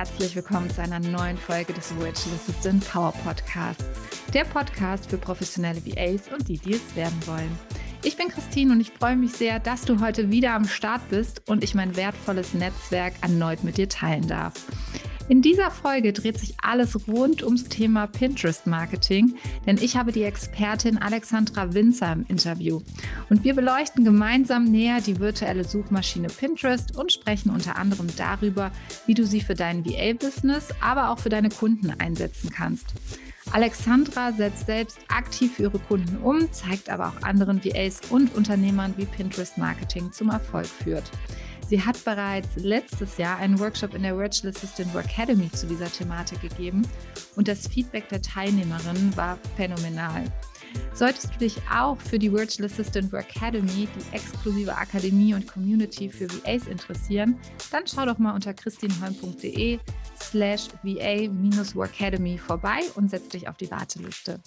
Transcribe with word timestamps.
herzlich 0.00 0.34
willkommen 0.34 0.70
zu 0.70 0.80
einer 0.80 0.98
neuen 0.98 1.36
Folge 1.36 1.74
des 1.74 1.94
Virtual 1.94 2.34
Assistant 2.34 2.88
Power 2.88 3.12
Podcasts. 3.22 3.84
Der 4.32 4.46
Podcast 4.46 5.10
für 5.10 5.18
professionelle 5.18 5.84
VAs 5.84 6.32
und 6.32 6.48
die, 6.48 6.56
die 6.56 6.72
es 6.72 6.96
werden 6.96 7.18
wollen. 7.26 7.58
Ich 8.02 8.16
bin 8.16 8.28
Christine 8.28 8.72
und 8.72 8.80
ich 8.80 8.92
freue 8.92 9.16
mich 9.16 9.32
sehr, 9.32 9.60
dass 9.60 9.82
du 9.82 10.00
heute 10.00 10.30
wieder 10.30 10.54
am 10.54 10.64
Start 10.64 11.06
bist 11.10 11.46
und 11.50 11.62
ich 11.62 11.74
mein 11.74 11.96
wertvolles 11.96 12.54
Netzwerk 12.54 13.12
erneut 13.20 13.62
mit 13.62 13.76
dir 13.76 13.90
teilen 13.90 14.26
darf. 14.26 14.54
In 15.30 15.42
dieser 15.42 15.70
Folge 15.70 16.12
dreht 16.12 16.40
sich 16.40 16.54
alles 16.60 17.06
rund 17.06 17.44
ums 17.44 17.62
Thema 17.68 18.08
Pinterest-Marketing, 18.08 19.36
denn 19.64 19.78
ich 19.80 19.96
habe 19.96 20.10
die 20.10 20.24
Expertin 20.24 20.98
Alexandra 20.98 21.72
Winzer 21.72 22.12
im 22.14 22.26
Interview. 22.26 22.80
Und 23.28 23.44
wir 23.44 23.54
beleuchten 23.54 24.04
gemeinsam 24.04 24.64
näher 24.64 25.00
die 25.00 25.20
virtuelle 25.20 25.62
Suchmaschine 25.62 26.26
Pinterest 26.26 26.96
und 26.96 27.12
sprechen 27.12 27.50
unter 27.50 27.76
anderem 27.76 28.08
darüber, 28.16 28.72
wie 29.06 29.14
du 29.14 29.24
sie 29.24 29.40
für 29.40 29.54
dein 29.54 29.86
VA-Business, 29.86 30.70
aber 30.80 31.10
auch 31.10 31.20
für 31.20 31.28
deine 31.28 31.50
Kunden 31.50 31.94
einsetzen 32.00 32.50
kannst. 32.50 32.86
Alexandra 33.52 34.32
setzt 34.32 34.66
selbst 34.66 34.98
aktiv 35.06 35.54
für 35.54 35.62
ihre 35.62 35.78
Kunden 35.78 36.16
um, 36.24 36.50
zeigt 36.52 36.90
aber 36.90 37.06
auch 37.06 37.22
anderen 37.22 37.64
VAs 37.64 38.00
und 38.10 38.34
Unternehmern, 38.34 38.94
wie 38.96 39.06
Pinterest 39.06 39.58
Marketing 39.58 40.10
zum 40.10 40.30
Erfolg 40.30 40.66
führt. 40.66 41.08
Sie 41.70 41.80
hat 41.80 42.04
bereits 42.04 42.48
letztes 42.56 43.16
Jahr 43.16 43.36
einen 43.36 43.60
Workshop 43.60 43.94
in 43.94 44.02
der 44.02 44.18
Virtual 44.18 44.52
Assistant 44.52 44.92
Academy 44.92 45.48
zu 45.52 45.68
dieser 45.68 45.86
Thematik 45.86 46.40
gegeben 46.40 46.82
und 47.36 47.46
das 47.46 47.68
Feedback 47.68 48.08
der 48.08 48.20
Teilnehmerinnen 48.20 49.16
war 49.16 49.38
phänomenal. 49.54 50.24
Solltest 50.94 51.32
du 51.32 51.38
dich 51.38 51.58
auch 51.72 51.96
für 52.00 52.18
die 52.18 52.32
Virtual 52.32 52.68
Assistant 52.68 53.14
Academy, 53.14 53.86
die 53.86 54.16
exklusive 54.16 54.76
Akademie 54.76 55.32
und 55.32 55.46
Community 55.46 56.10
für 56.10 56.28
VAs 56.28 56.66
interessieren, 56.66 57.38
dann 57.70 57.86
schau 57.86 58.04
doch 58.04 58.18
mal 58.18 58.34
unter 58.34 58.52
christinholm.de 58.52 59.78
slash 60.30 60.68
VA-Workademy 60.82 62.38
vorbei 62.38 62.80
und 62.94 63.10
setz 63.10 63.28
dich 63.28 63.48
auf 63.48 63.56
die 63.56 63.70
Warteliste. 63.70 64.40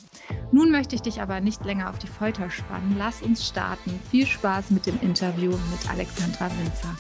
Nun 0.52 0.72
möchte 0.72 0.96
ich 0.96 1.02
dich 1.02 1.22
aber 1.22 1.42
nicht 1.42 1.66
länger 1.66 1.90
auf 1.90 2.00
die 2.00 2.08
Folter 2.08 2.50
spannen. 2.50 2.96
Lass 2.98 3.22
uns 3.22 3.46
starten. 3.48 4.00
Viel 4.10 4.26
Spaß 4.26 4.72
mit 4.72 4.86
dem 4.86 5.00
Interview 5.02 5.52
mit 5.52 5.90
Alexandra 5.90 6.50
Winzer. 6.58 6.98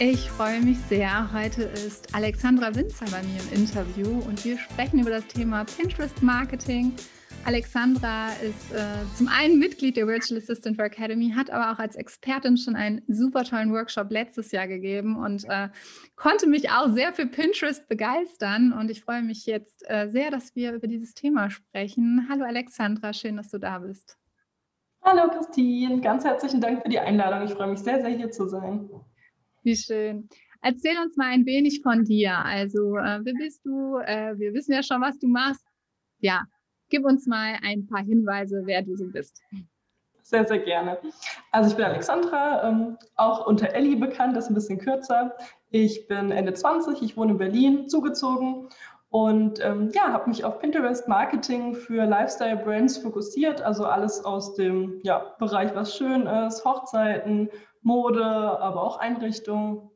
Ich 0.00 0.30
freue 0.30 0.60
mich 0.60 0.78
sehr. 0.88 1.28
Heute 1.32 1.64
ist 1.64 2.14
Alexandra 2.14 2.72
Winzer 2.72 3.06
bei 3.10 3.20
mir 3.24 3.40
im 3.50 3.62
Interview 3.62 4.20
und 4.20 4.44
wir 4.44 4.56
sprechen 4.56 5.00
über 5.00 5.10
das 5.10 5.26
Thema 5.26 5.64
Pinterest 5.64 6.22
Marketing 6.22 6.92
Alexandra 7.48 8.28
ist 8.42 8.74
äh, 8.74 9.06
zum 9.16 9.26
einen 9.26 9.58
Mitglied 9.58 9.96
der 9.96 10.06
Virtual 10.06 10.38
Assistant 10.38 10.76
for 10.76 10.84
Academy, 10.84 11.32
hat 11.34 11.48
aber 11.48 11.72
auch 11.72 11.78
als 11.78 11.96
Expertin 11.96 12.58
schon 12.58 12.76
einen 12.76 13.00
super 13.08 13.42
tollen 13.42 13.72
Workshop 13.72 14.10
letztes 14.10 14.52
Jahr 14.52 14.68
gegeben 14.68 15.16
und 15.16 15.46
äh, 15.48 15.70
konnte 16.14 16.46
mich 16.46 16.68
auch 16.68 16.88
sehr 16.90 17.14
für 17.14 17.24
Pinterest 17.24 17.88
begeistern. 17.88 18.74
Und 18.74 18.90
ich 18.90 19.00
freue 19.00 19.22
mich 19.22 19.46
jetzt 19.46 19.82
äh, 19.88 20.10
sehr, 20.10 20.30
dass 20.30 20.54
wir 20.56 20.74
über 20.74 20.88
dieses 20.88 21.14
Thema 21.14 21.48
sprechen. 21.48 22.26
Hallo 22.28 22.44
Alexandra, 22.44 23.14
schön, 23.14 23.38
dass 23.38 23.48
du 23.48 23.56
da 23.56 23.78
bist. 23.78 24.18
Hallo 25.00 25.30
Christine, 25.30 26.02
ganz 26.02 26.24
herzlichen 26.24 26.60
Dank 26.60 26.82
für 26.82 26.90
die 26.90 26.98
Einladung. 26.98 27.48
Ich 27.48 27.54
freue 27.54 27.68
mich 27.68 27.78
sehr, 27.78 28.02
sehr 28.02 28.10
hier 28.10 28.30
zu 28.30 28.46
sein. 28.46 28.90
Wie 29.62 29.74
schön. 29.74 30.28
Erzähl 30.60 30.98
uns 31.02 31.16
mal 31.16 31.28
ein 31.28 31.46
wenig 31.46 31.80
von 31.82 32.04
dir. 32.04 32.44
Also, 32.44 32.98
äh, 32.98 33.20
wer 33.22 33.34
bist 33.38 33.64
du? 33.64 33.96
Äh, 34.04 34.38
wir 34.38 34.52
wissen 34.52 34.72
ja 34.72 34.82
schon, 34.82 35.00
was 35.00 35.18
du 35.18 35.28
machst. 35.28 35.64
Ja, 36.20 36.42
Gib 36.90 37.04
uns 37.04 37.26
mal 37.26 37.58
ein 37.62 37.86
paar 37.86 38.02
Hinweise, 38.02 38.62
wer 38.64 38.82
du 38.82 38.96
so 38.96 39.06
bist. 39.06 39.42
Sehr, 40.22 40.46
sehr 40.46 40.58
gerne. 40.58 40.98
Also 41.52 41.70
ich 41.70 41.76
bin 41.76 41.86
Alexandra, 41.86 42.68
ähm, 42.68 42.98
auch 43.16 43.46
unter 43.46 43.72
Elli 43.74 43.96
bekannt, 43.96 44.36
das 44.36 44.44
ist 44.44 44.50
ein 44.50 44.54
bisschen 44.54 44.78
kürzer. 44.78 45.34
Ich 45.70 46.06
bin 46.06 46.30
Ende 46.30 46.52
20, 46.52 47.02
ich 47.02 47.16
wohne 47.16 47.32
in 47.32 47.38
Berlin, 47.38 47.88
zugezogen 47.88 48.68
und 49.10 49.64
ähm, 49.64 49.90
ja, 49.94 50.12
habe 50.12 50.28
mich 50.28 50.44
auf 50.44 50.58
Pinterest 50.58 51.08
Marketing 51.08 51.74
für 51.74 52.04
Lifestyle 52.04 52.58
Brands 52.58 52.98
fokussiert, 52.98 53.62
also 53.62 53.86
alles 53.86 54.22
aus 54.22 54.54
dem 54.54 55.00
ja, 55.02 55.34
Bereich, 55.38 55.74
was 55.74 55.96
schön 55.96 56.26
ist, 56.26 56.64
Hochzeiten, 56.64 57.48
Mode, 57.80 58.22
aber 58.24 58.82
auch 58.82 58.98
Einrichtungen. 58.98 59.90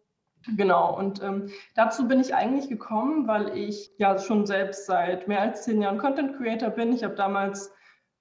Genau, 0.56 0.96
und 0.96 1.22
ähm, 1.22 1.50
dazu 1.74 2.08
bin 2.08 2.20
ich 2.20 2.34
eigentlich 2.34 2.68
gekommen, 2.68 3.28
weil 3.28 3.56
ich 3.56 3.92
ja 3.98 4.18
schon 4.18 4.46
selbst 4.46 4.86
seit 4.86 5.28
mehr 5.28 5.40
als 5.40 5.64
zehn 5.64 5.80
Jahren 5.80 5.98
Content 5.98 6.36
Creator 6.36 6.70
bin. 6.70 6.92
Ich 6.92 7.04
habe 7.04 7.14
damals, 7.14 7.72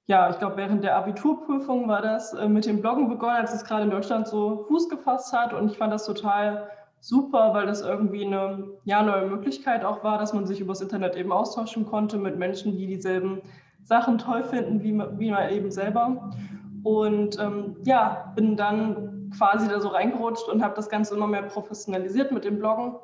ja, 0.06 0.30
ich 0.30 0.38
glaube, 0.38 0.58
während 0.58 0.84
der 0.84 0.96
Abiturprüfung 0.98 1.88
war 1.88 2.02
das, 2.02 2.34
äh, 2.34 2.48
mit 2.48 2.66
dem 2.66 2.82
Bloggen 2.82 3.09
begonnen, 3.09 3.38
als 3.38 3.54
es 3.54 3.66
gerade 3.66 3.84
in 3.84 3.90
Deutschland 3.90 4.28
so 4.28 4.66
Fuß 4.68 4.90
gefasst 4.90 5.34
hat. 5.34 5.54
Und 5.54 5.72
ich 5.72 5.78
fand 5.78 5.92
das 5.92 6.06
total 6.06 6.70
super, 7.00 7.54
weil 7.54 7.66
das 7.66 7.82
irgendwie 7.82 8.26
eine 8.26 8.70
ja, 8.84 9.02
neue 9.02 9.26
Möglichkeit 9.26 9.84
auch 9.84 10.03
war, 10.03 10.20
dass 10.20 10.34
man 10.34 10.46
sich 10.46 10.59
übers 10.62 10.82
Internet 10.82 11.16
eben 11.16 11.32
austauschen 11.32 11.88
konnte 11.88 12.18
mit 12.18 12.38
Menschen, 12.38 12.78
die 12.78 12.86
dieselben 12.86 13.42
Sachen 13.84 14.20
toll 14.20 14.44
finden 14.44 14.84
wie, 14.84 14.94
wie 15.18 15.32
man 15.32 15.50
eben 15.50 15.72
selber. 15.72 16.32
Und 16.84 17.40
ähm, 17.40 17.78
ja, 17.84 18.32
bin 18.36 18.56
dann 18.56 19.21
quasi 19.36 19.68
da 19.68 19.80
so 19.80 19.90
reingerutscht 19.90 20.47
und 20.47 20.64
habe 20.64 20.75
das 20.75 20.90
Ganze 20.90 21.16
immer 21.16 21.28
mehr 21.28 21.44
professionalisiert 21.44 22.31
mit 22.31 22.46
dem 22.46 22.59
Bloggen. 22.59 22.96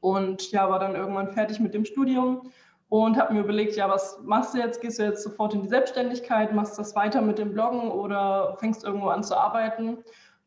Und 0.00 0.50
ja, 0.52 0.68
war 0.70 0.78
dann 0.78 0.94
irgendwann 0.94 1.32
fertig 1.32 1.60
mit 1.60 1.74
dem 1.74 1.84
Studium 1.84 2.50
und 2.88 3.18
habe 3.18 3.34
mir 3.34 3.40
überlegt, 3.40 3.76
ja, 3.76 3.88
was 3.88 4.20
machst 4.22 4.54
du 4.54 4.58
jetzt? 4.58 4.80
Gehst 4.80 4.98
du 4.98 5.02
jetzt 5.02 5.22
sofort 5.22 5.54
in 5.54 5.62
die 5.62 5.68
Selbstständigkeit, 5.68 6.54
machst 6.54 6.78
das 6.78 6.94
weiter 6.96 7.20
mit 7.20 7.38
dem 7.38 7.52
Bloggen 7.52 7.90
oder 7.90 8.56
fängst 8.58 8.84
irgendwo 8.84 9.08
an 9.08 9.24
zu 9.24 9.36
arbeiten? 9.36 9.98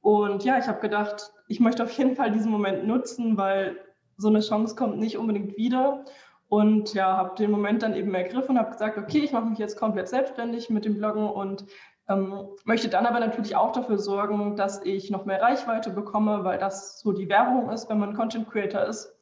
Und 0.01 0.43
ja, 0.43 0.57
ich 0.57 0.67
habe 0.67 0.79
gedacht, 0.79 1.31
ich 1.47 1.59
möchte 1.59 1.83
auf 1.83 1.91
jeden 1.91 2.15
Fall 2.15 2.31
diesen 2.31 2.51
Moment 2.51 2.87
nutzen, 2.87 3.37
weil 3.37 3.77
so 4.17 4.29
eine 4.29 4.39
Chance 4.39 4.75
kommt 4.75 4.97
nicht 4.97 5.17
unbedingt 5.17 5.57
wieder. 5.57 6.05
Und 6.47 6.93
ja, 6.93 7.15
habe 7.15 7.35
den 7.35 7.51
Moment 7.51 7.83
dann 7.83 7.95
eben 7.95 8.13
ergriffen 8.13 8.51
und 8.51 8.59
habe 8.59 8.71
gesagt, 8.71 8.97
okay, 8.97 9.19
ich 9.19 9.31
mache 9.31 9.45
mich 9.45 9.59
jetzt 9.59 9.77
komplett 9.77 10.09
selbstständig 10.09 10.69
mit 10.69 10.83
dem 10.83 10.97
Bloggen 10.97 11.29
und 11.29 11.65
ähm, 12.11 12.47
möchte 12.65 12.89
dann 12.89 13.05
aber 13.05 13.19
natürlich 13.19 13.55
auch 13.55 13.71
dafür 13.71 13.97
sorgen, 13.97 14.55
dass 14.55 14.83
ich 14.83 15.09
noch 15.09 15.25
mehr 15.25 15.41
Reichweite 15.41 15.89
bekomme, 15.89 16.43
weil 16.43 16.57
das 16.57 16.99
so 16.99 17.11
die 17.11 17.29
Werbung 17.29 17.69
ist, 17.69 17.89
wenn 17.89 17.99
man 17.99 18.15
Content 18.15 18.49
Creator 18.49 18.83
ist. 18.83 19.15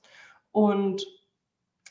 Und 0.52 1.06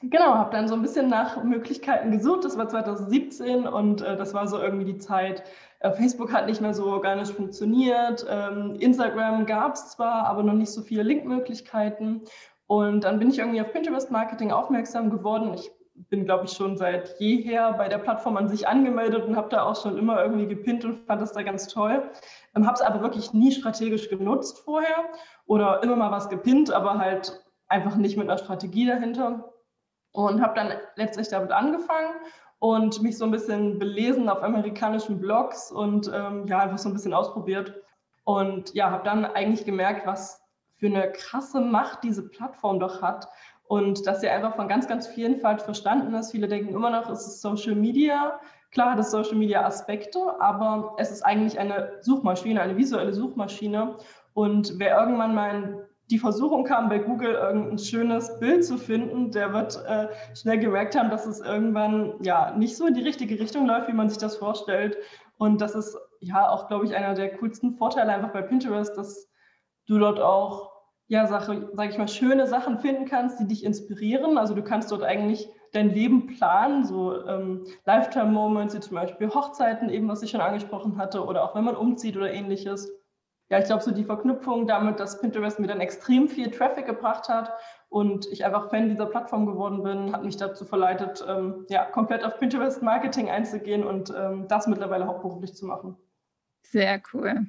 genau, 0.03 0.35
habe 0.35 0.51
dann 0.51 0.69
so 0.69 0.75
ein 0.75 0.83
bisschen 0.83 1.09
nach 1.09 1.43
Möglichkeiten 1.43 2.11
gesucht. 2.11 2.45
Das 2.45 2.59
war 2.59 2.69
2017 2.69 3.67
und 3.67 4.03
äh, 4.03 4.17
das 4.17 4.35
war 4.35 4.49
so 4.49 4.59
irgendwie 4.59 4.85
die 4.85 4.99
Zeit. 4.99 5.43
Äh, 5.81 5.93
Facebook 5.93 6.33
hat 6.33 6.47
nicht 6.47 6.61
mehr 6.61 6.75
so 6.75 6.87
organisch 6.87 7.33
funktioniert. 7.33 8.27
Ähm, 8.29 8.77
Instagram 8.81 9.47
gab 9.47 9.75
es 9.75 9.91
zwar, 9.91 10.27
aber 10.27 10.43
noch 10.43 10.55
nicht 10.55 10.71
so 10.71 10.83
viele 10.83 11.03
Linkmöglichkeiten. 11.03 12.23
Und 12.67 13.05
dann 13.05 13.19
bin 13.19 13.31
ich 13.31 13.39
irgendwie 13.39 13.63
auf 13.63 13.73
Pinterest 13.73 14.11
Marketing 14.11 14.51
aufmerksam 14.53 15.11
geworden. 15.11 15.55
Ich 15.55 15.71
bin, 16.09 16.25
glaube 16.25 16.45
ich, 16.45 16.53
schon 16.53 16.77
seit 16.77 17.19
jeher 17.19 17.73
bei 17.73 17.89
der 17.89 17.99
Plattform 17.99 18.37
an 18.37 18.49
sich 18.49 18.69
angemeldet 18.69 19.25
und 19.25 19.37
habe 19.37 19.49
da 19.49 19.65
auch 19.65 19.81
schon 19.81 19.99
immer 19.99 20.23
irgendwie 20.23 20.47
gepinnt 20.47 20.85
und 20.85 21.07
fand 21.07 21.21
das 21.21 21.33
da 21.33 21.43
ganz 21.43 21.67
toll. 21.69 22.11
Ähm, 22.55 22.67
habe 22.67 22.75
es 22.75 22.81
aber 22.81 23.03
wirklich 23.03 23.33
nie 23.33 23.53
strategisch 23.53 24.09
genutzt 24.09 24.61
vorher 24.65 25.05
oder 25.47 25.83
immer 25.83 25.97
mal 25.97 26.11
was 26.11 26.29
gepinnt, 26.29 26.73
aber 26.73 26.99
halt 26.99 27.45
einfach 27.69 27.97
nicht 27.97 28.17
mit 28.17 28.29
einer 28.29 28.39
Strategie 28.39 28.87
dahinter. 28.87 29.53
Und 30.13 30.41
habe 30.41 30.55
dann 30.55 30.73
letztlich 30.97 31.29
damit 31.29 31.53
angefangen 31.53 32.15
und 32.59 33.03
mich 33.03 33.19
so 33.19 33.25
ein 33.25 33.31
bisschen 33.31 33.79
belesen 33.79 34.29
auf 34.29 34.43
amerikanischen 34.43 35.21
Blogs 35.21 35.71
und 35.71 36.11
ähm, 36.13 36.47
ja, 36.47 36.61
einfach 36.61 36.79
so 36.79 36.89
ein 36.89 36.95
bisschen 36.95 37.15
ausprobiert. 37.15 37.75
Und 38.25 38.75
ja, 38.75 38.91
habe 38.91 39.05
dann 39.05 39.25
eigentlich 39.25 39.65
gemerkt, 39.65 40.07
was 40.07 40.43
für 40.79 40.87
eine 40.87 41.13
krasse 41.13 41.61
Macht 41.61 42.05
diese 42.05 42.29
Plattform 42.29 42.81
doch 42.81 43.03
hat 43.03 43.29
und 43.69 44.07
dass 44.07 44.23
sie 44.23 44.29
einfach 44.29 44.57
von 44.57 44.67
ganz, 44.67 44.89
ganz 44.89 45.07
vielen 45.07 45.41
falsch 45.41 45.63
verstanden 45.63 46.15
ist. 46.15 46.33
Viele 46.33 46.49
denken 46.49 46.75
immer 46.75 46.91
noch, 46.91 47.09
es 47.11 47.27
ist 47.27 47.43
Social 47.43 47.75
Media. 47.75 48.41
Klar 48.73 48.93
hat 48.93 48.99
es 48.99 49.11
Social 49.11 49.37
Media 49.37 49.65
Aspekte, 49.65 50.19
aber 50.41 50.95
es 50.99 51.11
ist 51.11 51.23
eigentlich 51.23 51.59
eine 51.59 51.93
Suchmaschine, 52.01 52.63
eine 52.63 52.77
visuelle 52.77 53.13
Suchmaschine. 53.13 53.97
Und 54.33 54.79
wer 54.79 54.99
irgendwann 54.99 55.35
mal 55.35 55.55
in 55.55 55.79
die 56.11 56.19
Versuchung 56.19 56.65
kam, 56.65 56.89
bei 56.89 56.99
Google 56.99 57.35
irgendein 57.35 57.79
schönes 57.79 58.39
Bild 58.39 58.65
zu 58.65 58.79
finden, 58.79 59.31
der 59.33 59.53
wird 59.53 59.85
äh, 59.87 60.09
schnell 60.35 60.59
gemerkt 60.59 60.99
haben, 60.99 61.11
dass 61.11 61.27
es 61.27 61.41
irgendwann 61.41 62.15
ja 62.23 62.55
nicht 62.57 62.75
so 62.75 62.87
in 62.87 62.95
die 62.95 63.03
richtige 63.03 63.39
Richtung 63.39 63.67
läuft, 63.67 63.89
wie 63.89 63.93
man 63.93 64.09
sich 64.09 64.19
das 64.19 64.37
vorstellt. 64.37 64.97
Und 65.37 65.61
das 65.61 65.75
ist 65.75 65.95
ja 66.21 66.49
auch, 66.49 66.69
glaube 66.69 66.87
ich, 66.87 66.97
einer 66.97 67.13
der 67.13 67.37
coolsten 67.37 67.77
Vorteile 67.77 68.15
einfach 68.15 68.33
bei 68.33 68.41
Pinterest, 68.41 68.97
dass 68.97 69.29
du 69.87 69.99
dort 69.99 70.21
auch 70.21 70.78
ja, 71.09 71.27
Sache, 71.27 71.71
sage 71.73 71.91
ich 71.91 71.99
mal, 71.99 72.07
schöne 72.07 72.47
Sachen 72.47 72.79
finden 72.79 73.07
kannst, 73.07 73.41
die 73.41 73.47
dich 73.47 73.65
inspirieren. 73.65 74.37
Also 74.37 74.55
du 74.55 74.63
kannst 74.63 74.93
dort 74.93 75.03
eigentlich 75.03 75.49
dein 75.73 75.91
Leben 75.91 76.27
planen, 76.27 76.85
so 76.85 77.27
ähm, 77.27 77.67
Lifetime-Moments, 77.87 78.75
wie 78.75 78.81
zum 78.81 78.95
Beispiel 78.95 79.29
Hochzeiten, 79.29 79.89
eben 79.89 80.09
was 80.09 80.23
ich 80.23 80.31
schon 80.31 80.41
angesprochen 80.41 80.99
hatte, 80.99 81.25
oder 81.25 81.45
auch 81.45 81.55
wenn 81.55 81.65
man 81.65 81.77
umzieht 81.77 82.17
oder 82.17 82.33
ähnliches. 82.33 82.91
Ja, 83.51 83.59
ich 83.59 83.65
glaube, 83.65 83.83
so 83.83 83.91
die 83.91 84.05
Verknüpfung 84.05 84.67
damit, 84.67 85.01
dass 85.01 85.21
Pinterest 85.21 85.59
mir 85.59 85.67
dann 85.67 85.81
extrem 85.81 86.29
viel 86.29 86.51
Traffic 86.51 86.85
gebracht 86.85 87.31
hat 87.31 87.51
und 87.89 88.27
ich 88.31 88.45
einfach 88.45 88.69
Fan 88.69 88.91
dieser 88.91 89.07
Plattform 89.07 89.47
geworden 89.47 89.83
bin, 89.83 90.13
hat 90.13 90.23
mich 90.25 90.37
dazu 90.37 90.67
verleitet, 90.67 91.25
ähm, 91.27 91.65
ja, 91.71 91.87
komplett 91.87 92.25
auf 92.25 92.39
Pinterest 92.39 92.83
Marketing 92.83 93.31
einzugehen 93.31 93.85
und 93.85 94.13
ähm, 94.15 94.47
das 94.49 94.67
mittlerweile 94.67 95.07
hauptberuflich 95.07 95.55
zu 95.55 95.65
machen. 95.65 95.97
Sehr 96.63 97.01
cool. 97.15 97.47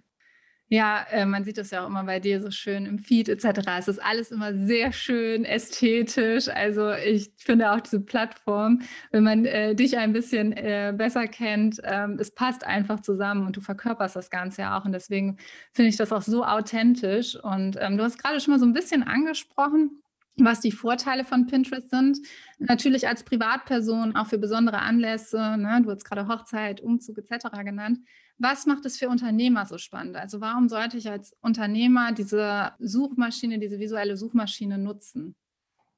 Ja, 0.72 1.04
äh, 1.10 1.26
man 1.26 1.44
sieht 1.44 1.58
das 1.58 1.72
ja 1.72 1.84
auch 1.84 1.88
immer 1.88 2.04
bei 2.04 2.20
dir 2.20 2.40
so 2.44 2.52
schön 2.52 2.86
im 2.86 3.00
Feed 3.00 3.28
etc. 3.28 3.62
Es 3.80 3.88
ist 3.88 3.98
alles 3.98 4.30
immer 4.30 4.54
sehr 4.54 4.92
schön 4.92 5.44
ästhetisch. 5.44 6.48
Also 6.48 6.92
ich 6.94 7.32
finde 7.38 7.72
auch 7.72 7.80
diese 7.80 8.00
Plattform, 8.00 8.84
wenn 9.12 9.24
man 9.24 9.46
äh, 9.46 9.74
dich 9.74 9.98
ein 9.98 10.14
bisschen 10.14 10.54
äh, 10.54 10.94
besser 10.96 11.28
kennt, 11.28 11.82
ähm, 11.84 12.18
es 12.20 12.36
passt 12.36 12.68
einfach 12.68 13.00
zusammen 13.00 13.48
und 13.48 13.58
du 13.58 13.62
verkörperst 13.62 14.16
das 14.16 14.30
Ganze 14.30 14.62
ja 14.62 14.80
auch. 14.80 14.86
Und 14.86 14.92
deswegen 14.92 15.38
finde 15.74 15.90
ich 15.90 15.98
das 15.98 16.12
auch 16.12 16.22
so 16.22 16.46
authentisch. 16.46 17.36
Und 17.36 17.76
ähm, 17.80 17.98
du 17.98 18.04
hast 18.04 18.22
gerade 18.22 18.40
schon 18.40 18.52
mal 18.52 18.60
so 18.60 18.68
ein 18.68 18.74
bisschen 18.74 19.02
angesprochen, 19.02 20.04
was 20.38 20.60
die 20.60 20.72
Vorteile 20.72 21.26
von 21.26 21.48
Pinterest 21.48 21.90
sind. 21.90 22.20
Natürlich 22.60 23.08
als 23.08 23.24
Privatperson, 23.24 24.16
auch 24.16 24.28
für 24.28 24.38
besondere 24.38 24.80
Anlässe. 24.80 25.58
Ne? 25.58 25.82
Du 25.84 25.90
hast 25.90 26.06
gerade 26.06 26.28
Hochzeit, 26.28 26.80
Umzug 26.80 27.18
etc. 27.18 27.48
genannt. 27.64 28.00
Was 28.40 28.66
macht 28.66 28.86
es 28.86 28.98
für 28.98 29.10
Unternehmer 29.10 29.66
so 29.66 29.78
spannend? 29.78 30.16
Also 30.16 30.40
warum 30.40 30.70
sollte 30.70 30.98
ich 30.98 31.10
als 31.12 31.36
Unternehmer 31.42 32.14
diese 32.14 32.72
Suchmaschine, 32.80 33.60
diese 33.60 33.80
visuelle 33.80 34.16
Suchmaschine 34.16 34.78
nutzen? 34.78 35.36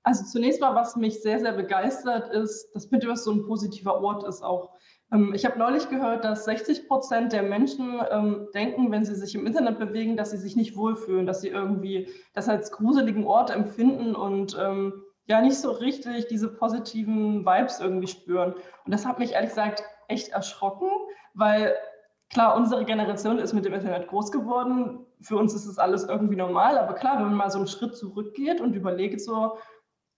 Also 0.03 0.25
zunächst 0.25 0.59
mal, 0.59 0.73
was 0.73 0.95
mich 0.95 1.21
sehr, 1.21 1.39
sehr 1.39 1.53
begeistert, 1.53 2.33
ist, 2.33 2.69
dass 2.73 2.89
Pinterest 2.89 3.23
so 3.23 3.31
ein 3.31 3.45
positiver 3.45 4.01
Ort 4.01 4.27
ist 4.27 4.41
auch. 4.41 4.73
Ähm, 5.11 5.33
ich 5.35 5.45
habe 5.45 5.59
neulich 5.59 5.89
gehört, 5.89 6.25
dass 6.25 6.45
60 6.45 6.87
Prozent 6.87 7.31
der 7.31 7.43
Menschen 7.43 8.01
ähm, 8.09 8.47
denken, 8.55 8.91
wenn 8.91 9.05
sie 9.05 9.13
sich 9.13 9.35
im 9.35 9.45
Internet 9.45 9.77
bewegen, 9.77 10.17
dass 10.17 10.31
sie 10.31 10.37
sich 10.37 10.55
nicht 10.55 10.75
wohlfühlen, 10.75 11.27
dass 11.27 11.41
sie 11.41 11.49
irgendwie 11.49 12.09
das 12.33 12.49
als 12.49 12.71
gruseligen 12.71 13.25
Ort 13.25 13.51
empfinden 13.51 14.15
und 14.15 14.57
ähm, 14.59 15.03
ja 15.27 15.41
nicht 15.41 15.57
so 15.57 15.69
richtig 15.69 16.27
diese 16.27 16.47
positiven 16.47 17.45
Vibes 17.45 17.79
irgendwie 17.79 18.07
spüren. 18.07 18.53
Und 18.85 18.91
das 18.91 19.05
hat 19.05 19.19
mich 19.19 19.33
ehrlich 19.33 19.51
gesagt 19.51 19.83
echt 20.07 20.29
erschrocken, 20.29 20.89
weil 21.35 21.75
Klar, 22.33 22.55
unsere 22.55 22.85
Generation 22.85 23.39
ist 23.39 23.53
mit 23.53 23.65
dem 23.65 23.73
Internet 23.73 24.07
groß 24.07 24.31
geworden. 24.31 25.05
Für 25.21 25.37
uns 25.37 25.53
ist 25.53 25.65
es 25.65 25.77
alles 25.77 26.05
irgendwie 26.05 26.37
normal. 26.37 26.77
Aber 26.77 26.93
klar, 26.93 27.17
wenn 27.17 27.25
man 27.25 27.35
mal 27.35 27.51
so 27.51 27.57
einen 27.57 27.67
Schritt 27.67 27.97
zurückgeht 27.97 28.61
und 28.61 28.73
überlegt, 28.73 29.19
so, 29.19 29.57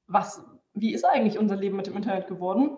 was, 0.07 0.45
wie 0.74 0.94
ist 0.94 1.06
eigentlich 1.06 1.39
unser 1.39 1.56
Leben 1.56 1.75
mit 1.75 1.88
dem 1.88 1.98
Internet 1.98 2.27
geworden? 2.27 2.77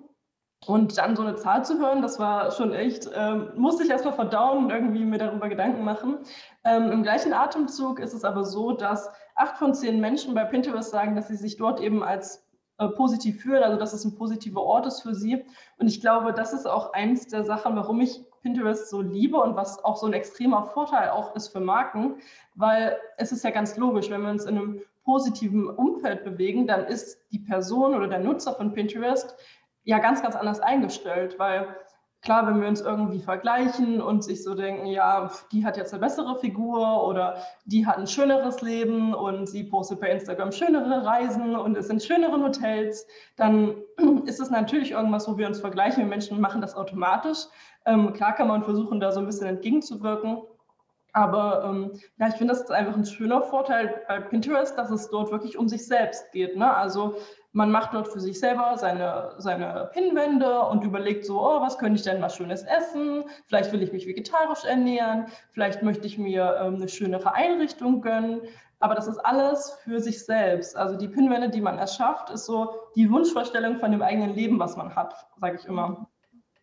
Und 0.65 0.97
dann 0.97 1.15
so 1.15 1.21
eine 1.21 1.35
Zahl 1.35 1.65
zu 1.65 1.79
hören, 1.79 2.01
das 2.01 2.17
war 2.17 2.49
schon 2.51 2.73
echt, 2.73 3.09
ähm, 3.13 3.51
musste 3.55 3.83
ich 3.83 3.89
erstmal 3.89 4.13
verdauen 4.13 4.63
und 4.63 4.71
irgendwie 4.71 5.03
mir 5.03 5.17
darüber 5.19 5.49
Gedanken 5.49 5.83
machen. 5.83 6.19
Ähm, 6.63 6.91
Im 6.91 7.03
gleichen 7.03 7.33
Atemzug 7.33 7.99
ist 7.99 8.13
es 8.13 8.23
aber 8.23 8.45
so, 8.45 8.71
dass 8.71 9.09
acht 9.35 9.57
von 9.57 9.73
zehn 9.73 9.99
Menschen 9.99 10.33
bei 10.33 10.45
Pinterest 10.45 10.89
sagen, 10.89 11.15
dass 11.15 11.27
sie 11.27 11.35
sich 11.35 11.57
dort 11.57 11.81
eben 11.81 12.03
als 12.03 12.47
äh, 12.77 12.87
positiv 12.87 13.41
fühlen, 13.41 13.63
also 13.63 13.77
dass 13.77 13.93
es 13.93 14.05
ein 14.05 14.15
positiver 14.15 14.63
Ort 14.63 14.87
ist 14.87 15.01
für 15.01 15.13
sie. 15.13 15.45
Und 15.77 15.87
ich 15.87 16.01
glaube, 16.01 16.33
das 16.33 16.53
ist 16.53 16.65
auch 16.65 16.93
eins 16.93 17.27
der 17.27 17.43
Sachen, 17.43 17.75
warum 17.75 18.01
ich 18.01 18.24
Pinterest 18.45 18.91
so 18.91 19.01
liebe 19.01 19.37
und 19.37 19.55
was 19.55 19.83
auch 19.83 19.97
so 19.97 20.05
ein 20.05 20.13
extremer 20.13 20.61
Vorteil 20.61 21.09
auch 21.09 21.35
ist 21.35 21.47
für 21.47 21.59
Marken, 21.59 22.17
weil 22.53 22.95
es 23.17 23.31
ist 23.31 23.43
ja 23.43 23.49
ganz 23.49 23.75
logisch, 23.75 24.11
wenn 24.11 24.21
wir 24.21 24.29
uns 24.29 24.45
in 24.45 24.55
einem 24.55 24.81
positiven 25.03 25.67
Umfeld 25.67 26.23
bewegen, 26.23 26.67
dann 26.67 26.85
ist 26.85 27.19
die 27.31 27.39
Person 27.39 27.95
oder 27.95 28.07
der 28.07 28.19
Nutzer 28.19 28.53
von 28.53 28.71
Pinterest 28.71 29.35
ja 29.83 29.97
ganz, 29.97 30.21
ganz 30.21 30.35
anders 30.35 30.59
eingestellt, 30.59 31.39
weil 31.39 31.75
klar, 32.25 32.47
wenn 32.47 32.59
wir 32.59 32.67
uns 32.67 32.81
irgendwie 32.81 33.19
vergleichen 33.19 34.01
und 34.01 34.23
sich 34.23 34.43
so 34.43 34.55
denken, 34.55 34.87
ja, 34.87 35.29
die 35.51 35.63
hat 35.63 35.77
jetzt 35.77 35.93
eine 35.93 36.01
bessere 36.01 36.37
Figur 36.39 37.07
oder 37.07 37.37
die 37.65 37.85
hat 37.85 37.97
ein 37.97 38.07
schöneres 38.07 38.61
Leben 38.61 39.13
und 39.13 39.47
sie 39.47 39.63
postet 39.63 40.01
bei 40.01 40.09
Instagram 40.09 40.51
schönere 40.51 41.05
Reisen 41.05 41.55
und 41.55 41.77
es 41.77 41.87
sind 41.87 42.03
schönere 42.03 42.43
Hotels, 42.43 43.05
dann 43.37 43.75
ist 44.25 44.41
es 44.41 44.49
natürlich 44.49 44.91
irgendwas, 44.91 45.29
wo 45.29 45.37
wir 45.37 45.47
uns 45.47 45.61
vergleichen. 45.61 46.03
Wir 46.03 46.09
Menschen 46.09 46.41
machen 46.41 46.61
das 46.61 46.75
automatisch. 46.75 47.45
Ähm, 47.85 48.11
klar 48.13 48.33
kann 48.33 48.47
man 48.47 48.63
versuchen, 48.63 48.99
da 48.99 49.11
so 49.11 49.19
ein 49.19 49.27
bisschen 49.27 49.47
entgegenzuwirken. 49.47 50.41
Aber 51.13 51.63
ähm, 51.63 51.91
ja, 52.17 52.27
ich 52.27 52.35
finde, 52.35 52.53
das 52.53 52.63
ist 52.63 52.71
einfach 52.71 52.97
ein 52.97 53.05
schöner 53.05 53.41
Vorteil 53.41 54.01
bei 54.07 54.19
Pinterest, 54.19 54.77
dass 54.77 54.89
es 54.89 55.09
dort 55.09 55.31
wirklich 55.31 55.57
um 55.57 55.69
sich 55.69 55.85
selbst 55.85 56.31
geht. 56.33 56.57
Ne? 56.57 56.75
Also 56.75 57.15
man 57.55 57.71
macht 57.71 57.93
dort 57.93 58.07
für 58.07 58.19
sich 58.19 58.39
selber 58.39 58.77
seine, 58.77 59.33
seine 59.37 59.89
Pinwände 59.93 60.61
und 60.61 60.83
überlegt 60.83 61.25
so, 61.25 61.41
oh, 61.41 61.61
was 61.61 61.77
könnte 61.77 61.95
ich 61.95 62.03
denn 62.03 62.19
mal 62.19 62.29
Schönes 62.29 62.63
essen? 62.63 63.23
Vielleicht 63.47 63.71
will 63.71 63.81
ich 63.81 63.91
mich 63.91 64.05
vegetarisch 64.05 64.65
ernähren, 64.65 65.27
vielleicht 65.51 65.81
möchte 65.81 66.05
ich 66.05 66.17
mir 66.17 66.57
ähm, 66.61 66.75
eine 66.75 66.89
schönere 66.89 67.33
Einrichtung 67.33 68.01
gönnen. 68.01 68.41
Aber 68.79 68.93
das 68.93 69.07
ist 69.07 69.19
alles 69.19 69.71
für 69.83 70.01
sich 70.01 70.25
selbst. 70.25 70.75
Also 70.75 70.97
die 70.97 71.07
Pinwände, 71.07 71.49
die 71.49 71.61
man 71.61 71.77
erschafft, 71.77 72.29
ist 72.29 72.45
so 72.45 72.75
die 72.95 73.09
Wunschvorstellung 73.09 73.77
von 73.77 73.91
dem 73.91 74.01
eigenen 74.01 74.35
Leben, 74.35 74.59
was 74.59 74.75
man 74.75 74.95
hat, 74.95 75.25
sage 75.39 75.57
ich 75.59 75.65
immer 75.65 76.07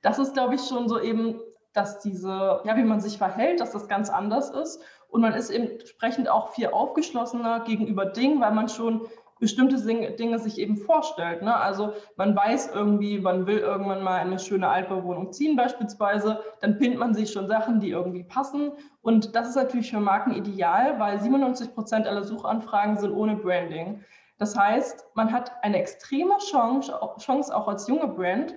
das 0.03 0.19
ist, 0.19 0.35
glaube 0.35 0.57
ich, 0.57 0.61
schon 0.63 0.89
so 0.89 1.01
eben, 1.01 1.41
dass 1.73 2.01
diese, 2.01 2.61
ja, 2.65 2.77
wie 2.77 2.83
man 2.83 3.01
sich 3.01 3.17
verhält, 3.17 3.61
dass 3.61 3.71
das 3.71 3.89
ganz 3.89 4.11
anders 4.11 4.51
ist. 4.51 4.83
Und 5.09 5.23
man 5.23 5.33
ist 5.33 5.51
entsprechend 5.51 6.29
auch 6.29 6.51
viel 6.51 6.69
aufgeschlossener 6.69 7.61
gegenüber 7.61 8.07
Dingen, 8.07 8.41
weil 8.41 8.53
man 8.53 8.69
schon 8.69 9.07
bestimmte 9.43 9.77
Dinge 9.77 10.39
sich 10.39 10.57
eben 10.59 10.77
vorstellt. 10.77 11.43
Ne? 11.43 11.53
Also 11.53 11.95
man 12.15 12.37
weiß 12.37 12.71
irgendwie, 12.73 13.19
man 13.19 13.45
will 13.49 13.59
irgendwann 13.59 14.05
mal 14.05 14.21
eine 14.21 14.39
schöne 14.39 14.69
Altbauwohnung 14.69 15.33
ziehen 15.33 15.57
beispielsweise, 15.57 16.39
dann 16.61 16.79
pinnt 16.79 16.97
man 16.97 17.13
sich 17.13 17.33
schon 17.33 17.49
Sachen, 17.49 17.81
die 17.81 17.91
irgendwie 17.91 18.23
passen. 18.23 18.71
Und 19.01 19.35
das 19.35 19.49
ist 19.49 19.57
natürlich 19.57 19.91
für 19.91 19.99
Marken 19.99 20.33
ideal, 20.33 21.01
weil 21.01 21.21
97 21.21 21.75
Prozent 21.75 22.07
aller 22.07 22.23
Suchanfragen 22.23 22.97
sind 22.99 23.11
ohne 23.11 23.35
Branding. 23.35 24.05
Das 24.39 24.57
heißt, 24.57 25.07
man 25.15 25.33
hat 25.33 25.51
eine 25.63 25.81
extreme 25.81 26.39
Chance, 26.39 26.95
Chance 27.19 27.55
auch 27.55 27.67
als 27.67 27.89
junge 27.89 28.07
Brand, 28.07 28.55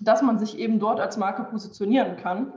dass 0.00 0.20
man 0.20 0.36
sich 0.36 0.58
eben 0.58 0.80
dort 0.80 0.98
als 0.98 1.16
Marke 1.16 1.44
positionieren 1.44 2.16
kann. 2.16 2.52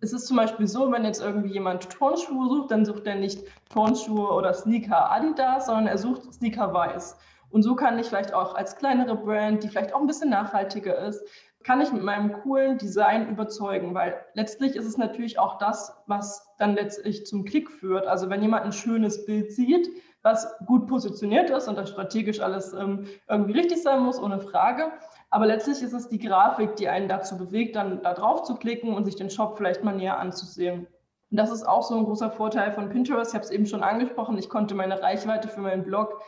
Es 0.00 0.12
ist 0.12 0.26
zum 0.26 0.36
Beispiel 0.36 0.66
so, 0.66 0.92
wenn 0.92 1.04
jetzt 1.04 1.22
irgendwie 1.22 1.52
jemand 1.52 1.88
Turnschuhe 1.90 2.48
sucht, 2.48 2.70
dann 2.70 2.84
sucht 2.84 3.06
er 3.06 3.14
nicht 3.14 3.42
Turnschuhe 3.70 4.30
oder 4.30 4.52
Sneaker 4.52 5.10
Adidas, 5.10 5.66
sondern 5.66 5.86
er 5.86 5.98
sucht 5.98 6.34
Sneaker 6.34 6.74
Weiß. 6.74 7.16
Und 7.50 7.62
so 7.62 7.74
kann 7.74 7.98
ich 7.98 8.08
vielleicht 8.08 8.34
auch 8.34 8.54
als 8.54 8.76
kleinere 8.76 9.16
Brand, 9.16 9.62
die 9.62 9.68
vielleicht 9.68 9.94
auch 9.94 10.00
ein 10.00 10.06
bisschen 10.06 10.30
nachhaltiger 10.30 10.98
ist, 10.98 11.22
kann 11.64 11.80
ich 11.80 11.92
mit 11.92 12.04
meinem 12.04 12.32
coolen 12.32 12.78
Design 12.78 13.28
überzeugen, 13.28 13.92
weil 13.94 14.16
letztlich 14.34 14.76
ist 14.76 14.86
es 14.86 14.98
natürlich 14.98 15.38
auch 15.38 15.58
das, 15.58 15.96
was 16.06 16.46
dann 16.58 16.74
letztlich 16.74 17.26
zum 17.26 17.44
Klick 17.44 17.70
führt. 17.70 18.06
Also 18.06 18.30
wenn 18.30 18.40
jemand 18.40 18.64
ein 18.64 18.72
schönes 18.72 19.24
Bild 19.24 19.50
sieht, 19.50 19.88
was 20.22 20.46
gut 20.66 20.86
positioniert 20.86 21.50
ist 21.50 21.66
und 21.66 21.76
das 21.76 21.90
strategisch 21.90 22.40
alles 22.40 22.72
ähm, 22.72 23.06
irgendwie 23.28 23.58
richtig 23.58 23.82
sein 23.82 24.00
muss, 24.00 24.20
ohne 24.20 24.40
Frage, 24.40 24.92
aber 25.30 25.46
letztlich 25.46 25.82
ist 25.82 25.92
es 25.92 26.08
die 26.08 26.18
Grafik, 26.18 26.76
die 26.76 26.88
einen 26.88 27.08
dazu 27.08 27.36
bewegt, 27.36 27.76
dann 27.76 28.02
da 28.02 28.14
drauf 28.14 28.44
zu 28.44 28.54
klicken 28.54 28.94
und 28.94 29.04
sich 29.04 29.16
den 29.16 29.30
Shop 29.30 29.56
vielleicht 29.56 29.82
mal 29.82 29.94
näher 29.94 30.18
anzusehen. 30.18 30.86
Und 31.30 31.36
das 31.36 31.50
ist 31.50 31.66
auch 31.66 31.82
so 31.82 31.96
ein 31.96 32.04
großer 32.04 32.30
Vorteil 32.30 32.72
von 32.72 32.88
Pinterest. 32.88 33.32
Ich 33.32 33.34
habe 33.34 33.44
es 33.44 33.50
eben 33.50 33.66
schon 33.66 33.82
angesprochen. 33.82 34.38
Ich 34.38 34.48
konnte 34.48 34.74
meine 34.74 35.02
Reichweite 35.02 35.48
für 35.48 35.60
meinen 35.60 35.82
Blog 35.82 36.22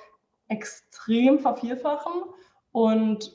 extrem 0.49 1.39
vervierfachen. 1.39 2.23
Und 2.73 3.33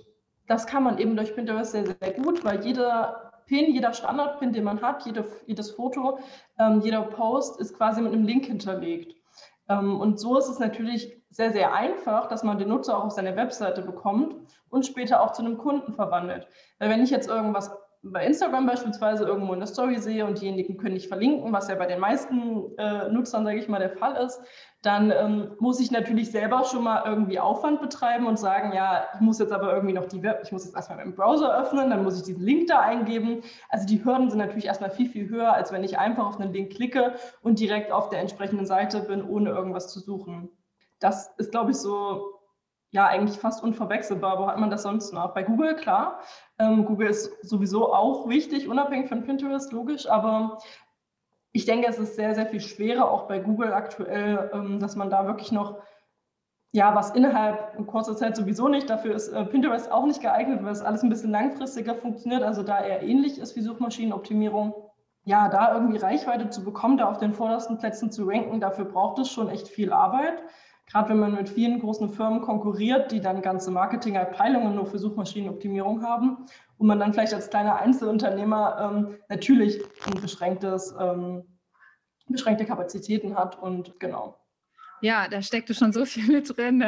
das 0.48 0.68
kann 0.68 0.84
man 0.84 0.98
eben 0.98 1.16
durch 1.16 1.34
Pinterest 1.34 1.72
sehr, 1.72 1.86
sehr 1.86 2.14
gut, 2.14 2.44
weil 2.44 2.66
jeder 2.66 3.32
Pin, 3.46 3.74
jeder 3.74 3.94
Standard-Pin, 3.94 4.54
den 4.54 4.64
man 4.64 4.82
hat, 4.82 5.06
jede, 5.06 5.26
jedes 5.46 5.72
Foto, 5.72 6.20
ähm, 6.60 6.82
jeder 6.82 7.02
Post 7.02 7.60
ist 7.60 7.76
quasi 7.78 8.02
mit 8.02 8.14
einem 8.14 8.26
Link 8.26 8.46
hinterlegt. 8.46 9.16
Ähm, 9.70 10.00
und 10.00 10.20
so 10.20 10.38
ist 10.38 10.50
es 10.50 10.60
natürlich 10.60 11.23
sehr, 11.34 11.52
sehr 11.52 11.74
einfach, 11.74 12.28
dass 12.28 12.44
man 12.44 12.60
den 12.60 12.70
Nutzer 12.70 12.98
auch 12.98 13.06
auf 13.06 13.12
seine 13.12 13.36
Webseite 13.36 13.82
bekommt 13.82 14.36
und 14.70 14.86
später 14.86 15.22
auch 15.22 15.34
zu 15.34 15.42
einem 15.42 15.58
Kunden 15.58 15.94
verwandelt. 15.94 16.48
Weil 16.80 16.90
wenn 16.90 17.04
ich 17.04 17.10
jetzt 17.10 17.28
irgendwas 17.28 17.72
bei 18.06 18.26
Instagram 18.26 18.66
beispielsweise 18.66 19.24
irgendwo 19.24 19.54
in 19.54 19.60
der 19.60 19.68
Story 19.68 19.98
sehe 19.98 20.26
und 20.26 20.42
diejenigen 20.42 20.78
können 20.78 20.94
nicht 20.94 21.08
verlinken, 21.08 21.54
was 21.54 21.70
ja 21.70 21.76
bei 21.76 21.86
den 21.86 22.00
meisten 22.00 22.78
äh, 22.78 23.08
Nutzern, 23.10 23.46
sage 23.46 23.58
ich 23.58 23.70
mal, 23.70 23.80
der 23.80 23.92
Fall 23.92 24.18
ist, 24.18 24.42
dann 24.82 25.10
ähm, 25.12 25.56
muss 25.60 25.80
ich 25.80 25.90
natürlich 25.90 26.30
selber 26.30 26.66
schon 26.66 26.84
mal 26.84 27.04
irgendwie 27.06 27.40
Aufwand 27.40 27.80
betreiben 27.80 28.28
und 28.28 28.38
sagen, 28.38 28.74
ja, 28.74 29.06
ich 29.16 29.22
muss 29.22 29.40
jetzt 29.40 29.54
aber 29.54 29.74
irgendwie 29.74 29.94
noch 29.94 30.06
die 30.06 30.22
Web, 30.22 30.42
ich 30.44 30.52
muss 30.52 30.66
jetzt 30.66 30.76
erstmal 30.76 30.98
meinen 30.98 31.16
Browser 31.16 31.58
öffnen, 31.58 31.90
dann 31.90 32.04
muss 32.04 32.18
ich 32.18 32.24
diesen 32.24 32.44
Link 32.44 32.68
da 32.68 32.82
eingeben. 32.82 33.42
Also 33.70 33.88
die 33.88 34.04
Hürden 34.04 34.30
sind 34.30 34.40
natürlich 34.40 34.66
erstmal 34.66 34.92
viel, 34.92 35.08
viel 35.10 35.30
höher, 35.30 35.54
als 35.54 35.72
wenn 35.72 35.86
ich 35.86 35.98
einfach 35.98 36.28
auf 36.28 36.40
einen 36.40 36.52
Link 36.52 36.74
klicke 36.74 37.14
und 37.42 37.60
direkt 37.60 37.94
auf 37.94 38.10
der 38.10 38.20
entsprechenden 38.20 38.66
Seite 38.66 39.00
bin, 39.00 39.24
ohne 39.24 39.52
irgendwas 39.52 39.94
zu 39.94 40.02
suchen. 40.02 40.50
Das 41.04 41.34
ist, 41.38 41.52
glaube 41.52 41.72
ich, 41.72 41.78
so 41.78 42.40
ja 42.92 43.08
eigentlich 43.08 43.38
fast 43.40 43.62
unverwechselbar. 43.64 44.40
Wo 44.40 44.48
hat 44.48 44.60
man 44.60 44.70
das 44.70 44.84
sonst 44.84 45.14
noch? 45.14 45.34
Bei 45.34 45.44
Google, 45.44 45.76
klar. 45.76 46.20
Ähm, 46.60 46.86
Google 46.86 47.10
ist 47.10 47.30
sowieso 47.42 47.94
auch 47.94 48.30
wichtig, 48.30 48.70
unabhängig 48.70 49.10
von 49.10 49.24
Pinterest, 49.24 49.72
logisch, 49.74 50.08
aber 50.08 50.60
ich 51.52 51.66
denke, 51.66 51.88
es 51.88 52.00
ist 52.00 52.16
sehr, 52.16 52.34
sehr 52.36 52.46
viel 52.46 52.62
schwerer, 52.62 53.10
auch 53.12 53.28
bei 53.28 53.40
Google 53.40 53.74
aktuell, 53.74 54.50
ähm, 54.54 54.80
dass 54.80 54.96
man 54.96 55.10
da 55.10 55.26
wirklich 55.26 55.52
noch, 55.52 55.80
ja, 56.72 56.96
was 56.96 57.12
innerhalb 57.12 57.86
kurzer 57.88 58.16
Zeit 58.16 58.36
sowieso 58.36 58.70
nicht, 58.70 58.90
dafür 58.90 59.16
ist 59.16 59.30
äh, 59.30 59.44
Pinterest 59.46 59.92
auch 59.92 60.06
nicht 60.06 60.22
geeignet, 60.22 60.64
weil 60.64 60.72
es 60.72 60.82
alles 60.82 61.04
ein 61.04 61.10
bisschen 61.10 61.32
langfristiger 61.32 61.96
funktioniert, 61.96 62.44
also 62.44 62.64
da 62.64 62.84
eher 62.84 63.04
ähnlich 63.04 63.40
ist 63.40 63.56
wie 63.56 63.62
Suchmaschinenoptimierung. 63.62 64.74
Ja, 65.26 65.48
da 65.48 65.74
irgendwie 65.74 65.98
Reichweite 65.98 66.50
zu 66.50 66.66
bekommen, 66.66 66.98
da 66.98 67.10
auf 67.10 67.18
den 67.18 67.34
vordersten 67.34 67.78
Plätzen 67.78 68.12
zu 68.12 68.26
ranken, 68.26 68.60
dafür 68.60 68.86
braucht 68.86 69.20
es 69.20 69.30
schon 69.30 69.50
echt 69.50 69.68
viel 69.68 69.94
Arbeit. 69.94 70.44
Gerade 70.92 71.10
wenn 71.10 71.20
man 71.20 71.34
mit 71.34 71.50
vielen 71.50 71.80
großen 71.80 72.10
Firmen 72.10 72.42
konkurriert, 72.42 73.12
die 73.12 73.22
dann 73.22 73.42
ganze 73.42 73.72
Marketingabteilungen 73.72 74.76
nur 74.76 74.86
für 74.86 75.00
Suchmaschinenoptimierung 75.00 76.04
haben 76.04 76.46
und 76.78 76.88
man 76.88 77.00
dann 77.00 77.14
vielleicht 77.14 77.34
als 77.34 77.50
kleiner 77.50 77.78
Einzelunternehmer 77.78 78.78
ähm, 78.80 79.18
natürlich 79.30 79.82
ein 80.06 80.22
beschränktes, 80.22 80.94
ähm, 81.00 81.44
beschränkte 82.28 82.66
Kapazitäten 82.66 83.36
hat 83.36 83.62
und 83.62 84.00
genau. 84.00 84.38
Ja, 85.02 85.28
da 85.28 85.42
steckte 85.42 85.74
schon 85.74 85.94
so 85.94 86.06
viel 86.06 86.28
mit 86.28 86.50
drin, 86.58 86.84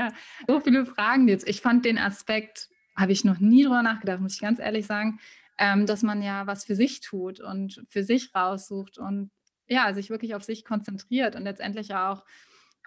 so 0.48 0.60
viele 0.60 0.86
Fragen 0.86 1.28
jetzt. 1.28 1.48
Ich 1.48 1.62
fand 1.62 1.86
den 1.86 1.98
Aspekt, 1.98 2.70
habe 2.96 3.12
ich 3.12 3.26
noch 3.26 3.40
nie 3.40 3.64
drüber 3.64 3.82
nachgedacht, 3.82 4.20
muss 4.20 4.36
ich 4.36 4.42
ganz 4.42 4.60
ehrlich 4.60 4.86
sagen, 4.86 5.20
ähm, 5.58 5.86
dass 5.86 6.04
man 6.04 6.22
ja 6.22 6.48
was 6.48 6.66
für 6.66 6.76
sich 6.76 7.02
tut 7.02 7.40
und 7.40 7.84
für 7.90 8.04
sich 8.04 8.36
raussucht 8.36 8.98
und 8.98 9.32
ja, 9.68 9.94
sich 9.94 10.10
wirklich 10.10 10.36
auf 10.36 10.44
sich 10.44 10.64
konzentriert 10.64 11.36
und 11.36 11.44
letztendlich 11.44 11.96
auch 11.96 12.24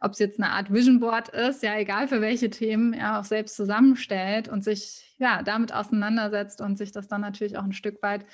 ob 0.01 0.13
es 0.13 0.19
jetzt 0.19 0.41
eine 0.41 0.51
Art 0.51 0.73
Vision 0.73 1.01
Board 1.01 1.29
ist, 1.29 1.63
ja, 1.63 1.77
egal 1.77 2.09
für 2.09 2.21
welche 2.21 2.51
Themen, 2.51 2.93
er 2.93 3.19
auch 3.19 3.25
selbst 3.25 3.57
zusammenstellt 3.57 4.49
und 4.49 4.63
sich 4.63 5.15
ja 5.19 5.43
damit 5.43 5.73
auseinandersetzt 5.73 6.61
und 6.61 6.79
sich 6.79 6.93
das 6.93 7.09
dann 7.09 7.21
natürlich 7.21 7.57
auch 7.57 7.65
ein 7.65 7.73
Stück 7.73 8.03
weit 8.03 8.25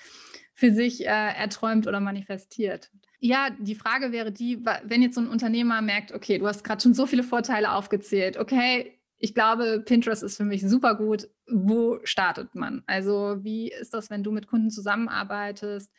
für 0.52 0.72
sich 0.72 1.06
äh, 1.06 1.08
erträumt 1.08 1.86
oder 1.86 2.00
manifestiert. 2.00 2.90
Ja, 3.18 3.48
die 3.58 3.74
Frage 3.74 4.12
wäre 4.12 4.30
die, 4.30 4.64
wenn 4.84 5.02
jetzt 5.02 5.14
so 5.14 5.20
ein 5.20 5.28
Unternehmer 5.28 5.80
merkt, 5.80 6.12
okay, 6.12 6.38
du 6.38 6.46
hast 6.46 6.62
gerade 6.62 6.82
schon 6.82 6.94
so 6.94 7.06
viele 7.06 7.22
Vorteile 7.22 7.72
aufgezählt, 7.72 8.36
okay, 8.36 8.98
ich 9.24 9.34
glaube, 9.34 9.82
Pinterest 9.84 10.22
ist 10.22 10.36
für 10.36 10.44
mich 10.44 10.68
super 10.68 10.96
gut. 10.96 11.28
Wo 11.46 11.98
startet 12.04 12.54
man? 12.54 12.82
Also, 12.86 13.42
wie 13.42 13.70
ist 13.70 13.94
das, 13.94 14.10
wenn 14.10 14.22
du 14.22 14.30
mit 14.30 14.46
Kunden 14.46 14.70
zusammenarbeitest? 14.70 15.90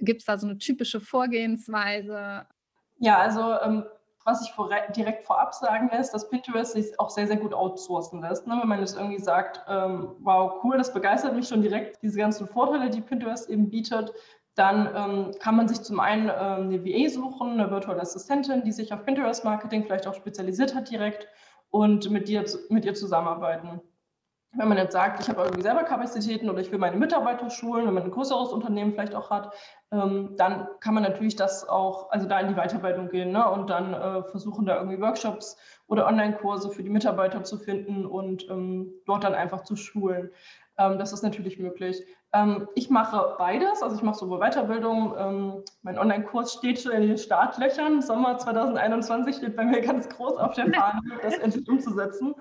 Gibt 0.00 0.20
es 0.20 0.26
da 0.26 0.36
so 0.36 0.46
eine 0.46 0.58
typische 0.58 1.00
Vorgehensweise? 1.00 2.46
Ja, 2.98 3.18
also 3.18 3.58
ähm, 3.62 3.84
was 4.24 4.42
ich 4.42 4.52
vor, 4.52 4.70
direkt 4.96 5.26
vorab 5.26 5.54
sagen 5.54 5.90
lässt, 5.92 6.14
dass 6.14 6.28
Pinterest 6.28 6.72
sich 6.72 6.98
auch 6.98 7.10
sehr, 7.10 7.26
sehr 7.26 7.36
gut 7.36 7.52
outsourcen 7.52 8.22
lässt. 8.22 8.46
Ne? 8.46 8.56
Wenn 8.60 8.68
man 8.68 8.80
jetzt 8.80 8.96
irgendwie 8.96 9.20
sagt, 9.20 9.60
ähm, 9.68 10.16
wow, 10.20 10.64
cool, 10.64 10.78
das 10.78 10.92
begeistert 10.92 11.34
mich 11.34 11.46
schon 11.46 11.62
direkt, 11.62 12.02
diese 12.02 12.18
ganzen 12.18 12.48
Vorteile, 12.48 12.90
die 12.90 13.02
Pinterest 13.02 13.50
eben 13.50 13.68
bietet, 13.68 14.12
dann 14.54 14.88
ähm, 14.94 15.34
kann 15.40 15.56
man 15.56 15.68
sich 15.68 15.82
zum 15.82 16.00
einen 16.00 16.28
ähm, 16.28 16.68
eine 16.68 16.84
VA 16.84 17.08
suchen, 17.10 17.60
eine 17.60 17.70
virtuelle 17.70 18.00
Assistentin, 18.00 18.62
die 18.64 18.72
sich 18.72 18.92
auf 18.92 19.04
Pinterest-Marketing 19.04 19.84
vielleicht 19.84 20.06
auch 20.06 20.14
spezialisiert 20.14 20.74
hat 20.74 20.90
direkt 20.90 21.28
und 21.70 22.08
mit, 22.10 22.28
dir, 22.28 22.44
mit 22.70 22.84
ihr 22.84 22.94
zusammenarbeiten. 22.94 23.80
Wenn 24.56 24.68
man 24.68 24.78
jetzt 24.78 24.92
sagt, 24.92 25.20
ich 25.20 25.28
habe 25.28 25.42
irgendwie 25.42 25.62
selber 25.62 25.82
Kapazitäten 25.82 26.48
oder 26.48 26.60
ich 26.60 26.70
will 26.70 26.78
meine 26.78 26.96
Mitarbeiter 26.96 27.50
schulen, 27.50 27.86
wenn 27.86 27.94
man 27.94 28.04
ein 28.04 28.10
größeres 28.10 28.52
Unternehmen 28.52 28.92
vielleicht 28.92 29.14
auch 29.14 29.30
hat, 29.30 29.52
ähm, 29.92 30.34
dann 30.36 30.68
kann 30.80 30.94
man 30.94 31.02
natürlich 31.02 31.36
das 31.36 31.68
auch, 31.68 32.10
also 32.10 32.28
da 32.28 32.40
in 32.40 32.48
die 32.48 32.54
Weiterbildung 32.54 33.08
gehen 33.08 33.32
ne? 33.32 33.48
und 33.50 33.70
dann 33.70 33.94
äh, 33.94 34.22
versuchen, 34.24 34.66
da 34.66 34.76
irgendwie 34.76 35.00
Workshops 35.00 35.56
oder 35.86 36.06
Online-Kurse 36.06 36.70
für 36.70 36.82
die 36.82 36.90
Mitarbeiter 36.90 37.44
zu 37.44 37.58
finden 37.58 38.06
und 38.06 38.48
ähm, 38.48 38.92
dort 39.06 39.24
dann 39.24 39.34
einfach 39.34 39.62
zu 39.62 39.76
schulen. 39.76 40.30
Ähm, 40.78 40.98
das 40.98 41.12
ist 41.12 41.22
natürlich 41.22 41.58
möglich. 41.58 42.04
Ähm, 42.32 42.68
ich 42.74 42.90
mache 42.90 43.36
beides, 43.38 43.82
also 43.82 43.96
ich 43.96 44.02
mache 44.02 44.18
sowohl 44.18 44.40
Weiterbildung, 44.40 45.14
ähm, 45.16 45.62
mein 45.82 45.98
Online-Kurs 45.98 46.54
steht 46.54 46.80
schon 46.80 46.92
in 46.92 47.06
den 47.06 47.18
Startlöchern, 47.18 48.02
Sommer 48.02 48.38
2021 48.38 49.36
steht 49.36 49.56
bei 49.56 49.64
mir 49.64 49.80
ganz 49.80 50.08
groß 50.08 50.36
auf 50.36 50.54
der 50.54 50.72
Fahne, 50.72 51.00
das 51.22 51.38
endlich 51.38 51.68
umzusetzen. 51.68 52.34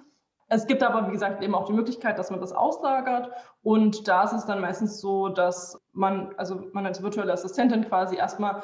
Es 0.53 0.67
gibt 0.67 0.83
aber, 0.83 1.07
wie 1.07 1.11
gesagt, 1.11 1.41
eben 1.41 1.55
auch 1.55 1.65
die 1.65 1.73
Möglichkeit, 1.73 2.19
dass 2.19 2.29
man 2.29 2.39
das 2.39 2.53
auslagert. 2.53 3.31
Und 3.63 4.07
da 4.07 4.23
ist 4.23 4.33
es 4.33 4.45
dann 4.45 4.61
meistens 4.61 5.01
so, 5.01 5.29
dass 5.29 5.81
man, 5.93 6.35
also 6.37 6.61
man 6.73 6.85
als 6.85 7.01
virtuelle 7.01 7.33
Assistentin 7.33 7.85
quasi 7.87 8.17
erstmal 8.17 8.61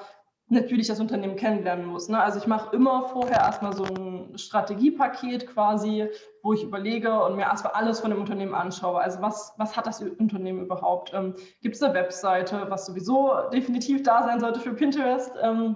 natürlich 0.49 0.87
das 0.87 0.99
Unternehmen 0.99 1.35
kennenlernen 1.35 1.85
muss. 1.85 2.07
Ne? 2.07 2.21
Also 2.21 2.37
ich 2.37 2.45
mache 2.45 2.75
immer 2.75 3.03
vorher 3.09 3.37
erstmal 3.37 3.73
so 3.73 3.85
ein 3.85 4.37
Strategiepaket 4.37 5.47
quasi, 5.47 6.07
wo 6.43 6.53
ich 6.53 6.63
überlege 6.63 7.23
und 7.23 7.35
mir 7.35 7.43
erstmal 7.43 7.73
alles 7.73 7.99
von 8.01 8.11
dem 8.11 8.19
Unternehmen 8.19 8.53
anschaue. 8.53 8.99
Also 9.01 9.21
was, 9.21 9.53
was 9.57 9.75
hat 9.75 9.87
das 9.87 10.01
Unternehmen 10.01 10.65
überhaupt? 10.65 11.11
Ähm, 11.13 11.35
Gibt 11.61 11.75
es 11.75 11.81
eine 11.81 11.95
Webseite, 11.95 12.65
was 12.69 12.85
sowieso 12.85 13.31
definitiv 13.51 14.03
da 14.03 14.23
sein 14.23 14.39
sollte 14.39 14.59
für 14.59 14.73
Pinterest? 14.73 15.31
Ähm, 15.41 15.75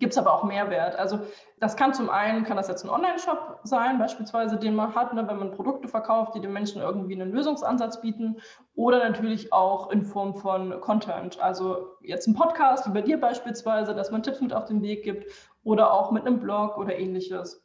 gibt 0.00 0.14
es 0.14 0.18
aber 0.18 0.32
auch 0.32 0.42
Mehrwert. 0.42 0.96
Also 0.96 1.20
das 1.60 1.76
kann 1.76 1.94
zum 1.94 2.10
einen, 2.10 2.44
kann 2.44 2.56
das 2.56 2.68
jetzt 2.68 2.84
ein 2.84 2.90
Online-Shop 2.90 3.60
sein, 3.62 3.98
beispielsweise, 3.98 4.56
den 4.56 4.74
man 4.74 4.94
hat, 4.94 5.14
ne, 5.14 5.28
wenn 5.28 5.38
man 5.38 5.52
Produkte 5.52 5.86
verkauft, 5.86 6.34
die 6.34 6.40
den 6.40 6.52
Menschen 6.52 6.80
irgendwie 6.80 7.14
einen 7.14 7.30
Lösungsansatz 7.30 8.00
bieten 8.00 8.38
oder 8.74 8.98
natürlich 8.98 9.52
auch 9.52 9.90
in 9.90 10.02
Form 10.02 10.34
von 10.34 10.80
Content. 10.80 11.38
Also 11.40 11.96
jetzt 12.02 12.26
ein 12.26 12.34
Podcast, 12.34 12.88
wie 12.88 12.92
bei 12.92 13.02
dir 13.02 13.20
beispielsweise, 13.20 13.94
dass 13.94 14.10
man 14.10 14.22
Tipps 14.22 14.40
mit 14.40 14.52
auf 14.52 14.64
den 14.64 14.82
Weg 14.82 15.04
gibt 15.04 15.30
oder 15.62 15.92
auch 15.92 16.10
mit 16.10 16.26
einem 16.26 16.40
Blog 16.40 16.78
oder 16.78 16.98
ähnliches. 16.98 17.62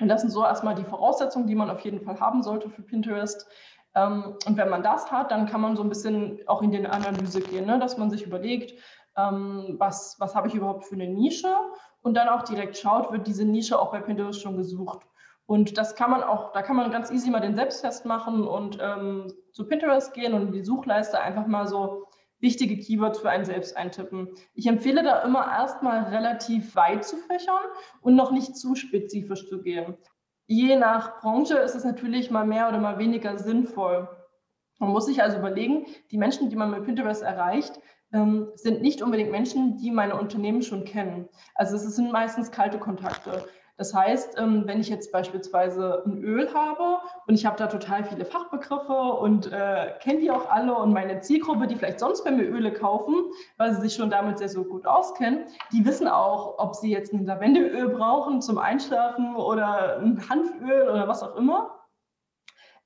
Und 0.00 0.08
das 0.08 0.22
sind 0.22 0.30
so 0.30 0.42
erstmal 0.42 0.74
die 0.74 0.84
Voraussetzungen, 0.84 1.46
die 1.46 1.54
man 1.54 1.70
auf 1.70 1.80
jeden 1.80 2.00
Fall 2.00 2.18
haben 2.18 2.42
sollte 2.42 2.68
für 2.68 2.82
Pinterest. 2.82 3.46
Ähm, 3.94 4.36
und 4.46 4.56
wenn 4.56 4.68
man 4.68 4.82
das 4.82 5.12
hat, 5.12 5.30
dann 5.30 5.46
kann 5.46 5.60
man 5.60 5.76
so 5.76 5.82
ein 5.82 5.88
bisschen 5.88 6.40
auch 6.46 6.62
in 6.62 6.72
die 6.72 6.84
Analyse 6.84 7.40
gehen, 7.40 7.66
ne? 7.66 7.78
dass 7.78 7.98
man 7.98 8.10
sich 8.10 8.26
überlegt, 8.26 8.74
ähm, 9.16 9.76
was, 9.78 10.16
was 10.18 10.34
habe 10.34 10.48
ich 10.48 10.54
überhaupt 10.54 10.84
für 10.84 10.94
eine 10.94 11.08
Nische 11.08 11.54
und 12.02 12.14
dann 12.14 12.28
auch 12.28 12.42
direkt 12.42 12.76
schaut, 12.76 13.12
wird 13.12 13.26
diese 13.26 13.44
Nische 13.44 13.78
auch 13.78 13.92
bei 13.92 14.00
Pinterest 14.00 14.40
schon 14.40 14.56
gesucht. 14.56 15.06
Und 15.46 15.76
das 15.76 15.96
kann 15.96 16.10
man 16.10 16.22
auch, 16.22 16.52
da 16.52 16.62
kann 16.62 16.76
man 16.76 16.90
ganz 16.90 17.10
easy 17.10 17.30
mal 17.30 17.40
den 17.40 17.54
Selbsttest 17.54 18.06
machen 18.06 18.46
und 18.46 18.78
ähm, 18.80 19.32
zu 19.52 19.66
Pinterest 19.66 20.14
gehen 20.14 20.34
und 20.34 20.46
in 20.46 20.52
die 20.52 20.64
Suchleiste 20.64 21.20
einfach 21.20 21.46
mal 21.46 21.66
so 21.66 22.06
wichtige 22.38 22.76
Keywords 22.76 23.20
für 23.20 23.30
einen 23.30 23.44
selbst 23.44 23.76
eintippen. 23.76 24.28
Ich 24.54 24.66
empfehle 24.66 25.02
da 25.02 25.20
immer 25.22 25.46
erstmal 25.46 26.04
relativ 26.04 26.74
weit 26.74 27.04
zu 27.04 27.16
fächern 27.16 27.62
und 28.00 28.16
noch 28.16 28.32
nicht 28.32 28.56
zu 28.56 28.74
spezifisch 28.74 29.48
zu 29.48 29.62
gehen. 29.62 29.96
Je 30.46 30.76
nach 30.76 31.20
Branche 31.20 31.56
ist 31.58 31.74
es 31.74 31.84
natürlich 31.84 32.30
mal 32.30 32.44
mehr 32.44 32.68
oder 32.68 32.78
mal 32.78 32.98
weniger 32.98 33.38
sinnvoll. 33.38 34.08
Man 34.80 34.90
muss 34.90 35.06
sich 35.06 35.22
also 35.22 35.38
überlegen, 35.38 35.86
die 36.10 36.18
Menschen, 36.18 36.50
die 36.50 36.56
man 36.56 36.70
mit 36.70 36.84
Pinterest 36.84 37.22
erreicht, 37.22 37.80
ähm, 38.12 38.48
sind 38.54 38.82
nicht 38.82 39.02
unbedingt 39.02 39.30
Menschen, 39.30 39.76
die 39.78 39.90
meine 39.90 40.18
Unternehmen 40.18 40.62
schon 40.62 40.84
kennen. 40.84 41.28
Also 41.54 41.76
es 41.76 41.82
sind 41.96 42.12
meistens 42.12 42.50
kalte 42.50 42.78
Kontakte. 42.78 43.46
Das 43.78 43.94
heißt, 43.94 44.38
ähm, 44.38 44.64
wenn 44.66 44.80
ich 44.80 44.88
jetzt 44.88 45.10
beispielsweise 45.12 46.02
ein 46.06 46.22
Öl 46.22 46.52
habe 46.54 46.98
und 47.26 47.34
ich 47.34 47.46
habe 47.46 47.56
da 47.56 47.66
total 47.66 48.04
viele 48.04 48.24
Fachbegriffe 48.24 48.92
und 48.92 49.50
äh, 49.50 49.94
kenne 50.00 50.20
die 50.20 50.30
auch 50.30 50.48
alle 50.50 50.74
und 50.74 50.92
meine 50.92 51.20
Zielgruppe, 51.20 51.66
die 51.66 51.76
vielleicht 51.76 51.98
sonst 51.98 52.22
bei 52.22 52.30
mir 52.30 52.44
Öle 52.44 52.72
kaufen, 52.72 53.14
weil 53.56 53.74
sie 53.74 53.80
sich 53.80 53.94
schon 53.94 54.10
damit 54.10 54.38
sehr, 54.38 54.50
so 54.50 54.64
gut 54.64 54.86
auskennen, 54.86 55.46
die 55.72 55.84
wissen 55.86 56.06
auch, 56.06 56.58
ob 56.58 56.76
sie 56.76 56.90
jetzt 56.90 57.12
ein 57.12 57.24
Lavendelöl 57.24 57.88
brauchen 57.88 58.42
zum 58.42 58.58
Einschlafen 58.58 59.34
oder 59.34 59.98
ein 59.98 60.22
Hanföl 60.28 60.88
oder 60.88 61.08
was 61.08 61.22
auch 61.22 61.34
immer. 61.36 61.81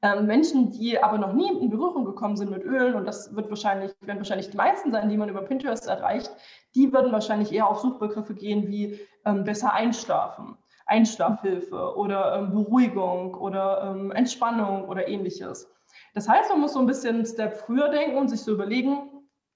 Ähm, 0.07 0.27
Menschen, 0.27 0.71
die 0.71 1.03
aber 1.03 1.19
noch 1.19 1.33
nie 1.33 1.51
in 1.51 1.69
Berührung 1.69 2.05
gekommen 2.05 2.37
sind 2.37 2.51
mit 2.51 2.65
Ölen, 2.65 2.95
und 2.95 3.07
das 3.07 3.35
wird 3.35 3.49
wahrscheinlich, 3.49 3.93
werden 4.01 4.19
wahrscheinlich 4.19 4.51
die 4.51 4.57
meisten 4.57 4.93
sein, 4.93 5.09
die 5.09 5.17
man 5.17 5.29
über 5.29 5.43
Pinterest 5.43 5.87
erreicht, 5.89 6.31
die 6.77 6.93
würden 6.93 7.11
wahrscheinlich 7.11 7.53
eher 7.53 7.69
auf 7.69 7.81
Suchbegriffe 7.81 8.35
gehen 8.35 8.69
wie 8.69 9.01
ähm, 9.25 9.43
besser 9.43 9.73
einschlafen, 9.73 10.57
Einschlafhilfe 10.87 11.97
oder 11.97 12.37
ähm, 12.37 12.53
Beruhigung 12.53 13.35
oder 13.35 13.83
ähm, 13.91 14.13
Entspannung 14.13 14.85
oder 14.85 15.09
ähnliches. 15.09 15.69
Das 16.15 16.29
heißt, 16.29 16.51
man 16.51 16.61
muss 16.61 16.75
so 16.75 16.79
ein 16.79 16.87
bisschen 16.87 17.17
einen 17.17 17.27
Step 17.27 17.57
früher 17.57 17.89
denken 17.89 18.17
und 18.17 18.29
sich 18.29 18.43
so 18.43 18.53
überlegen, 18.53 19.11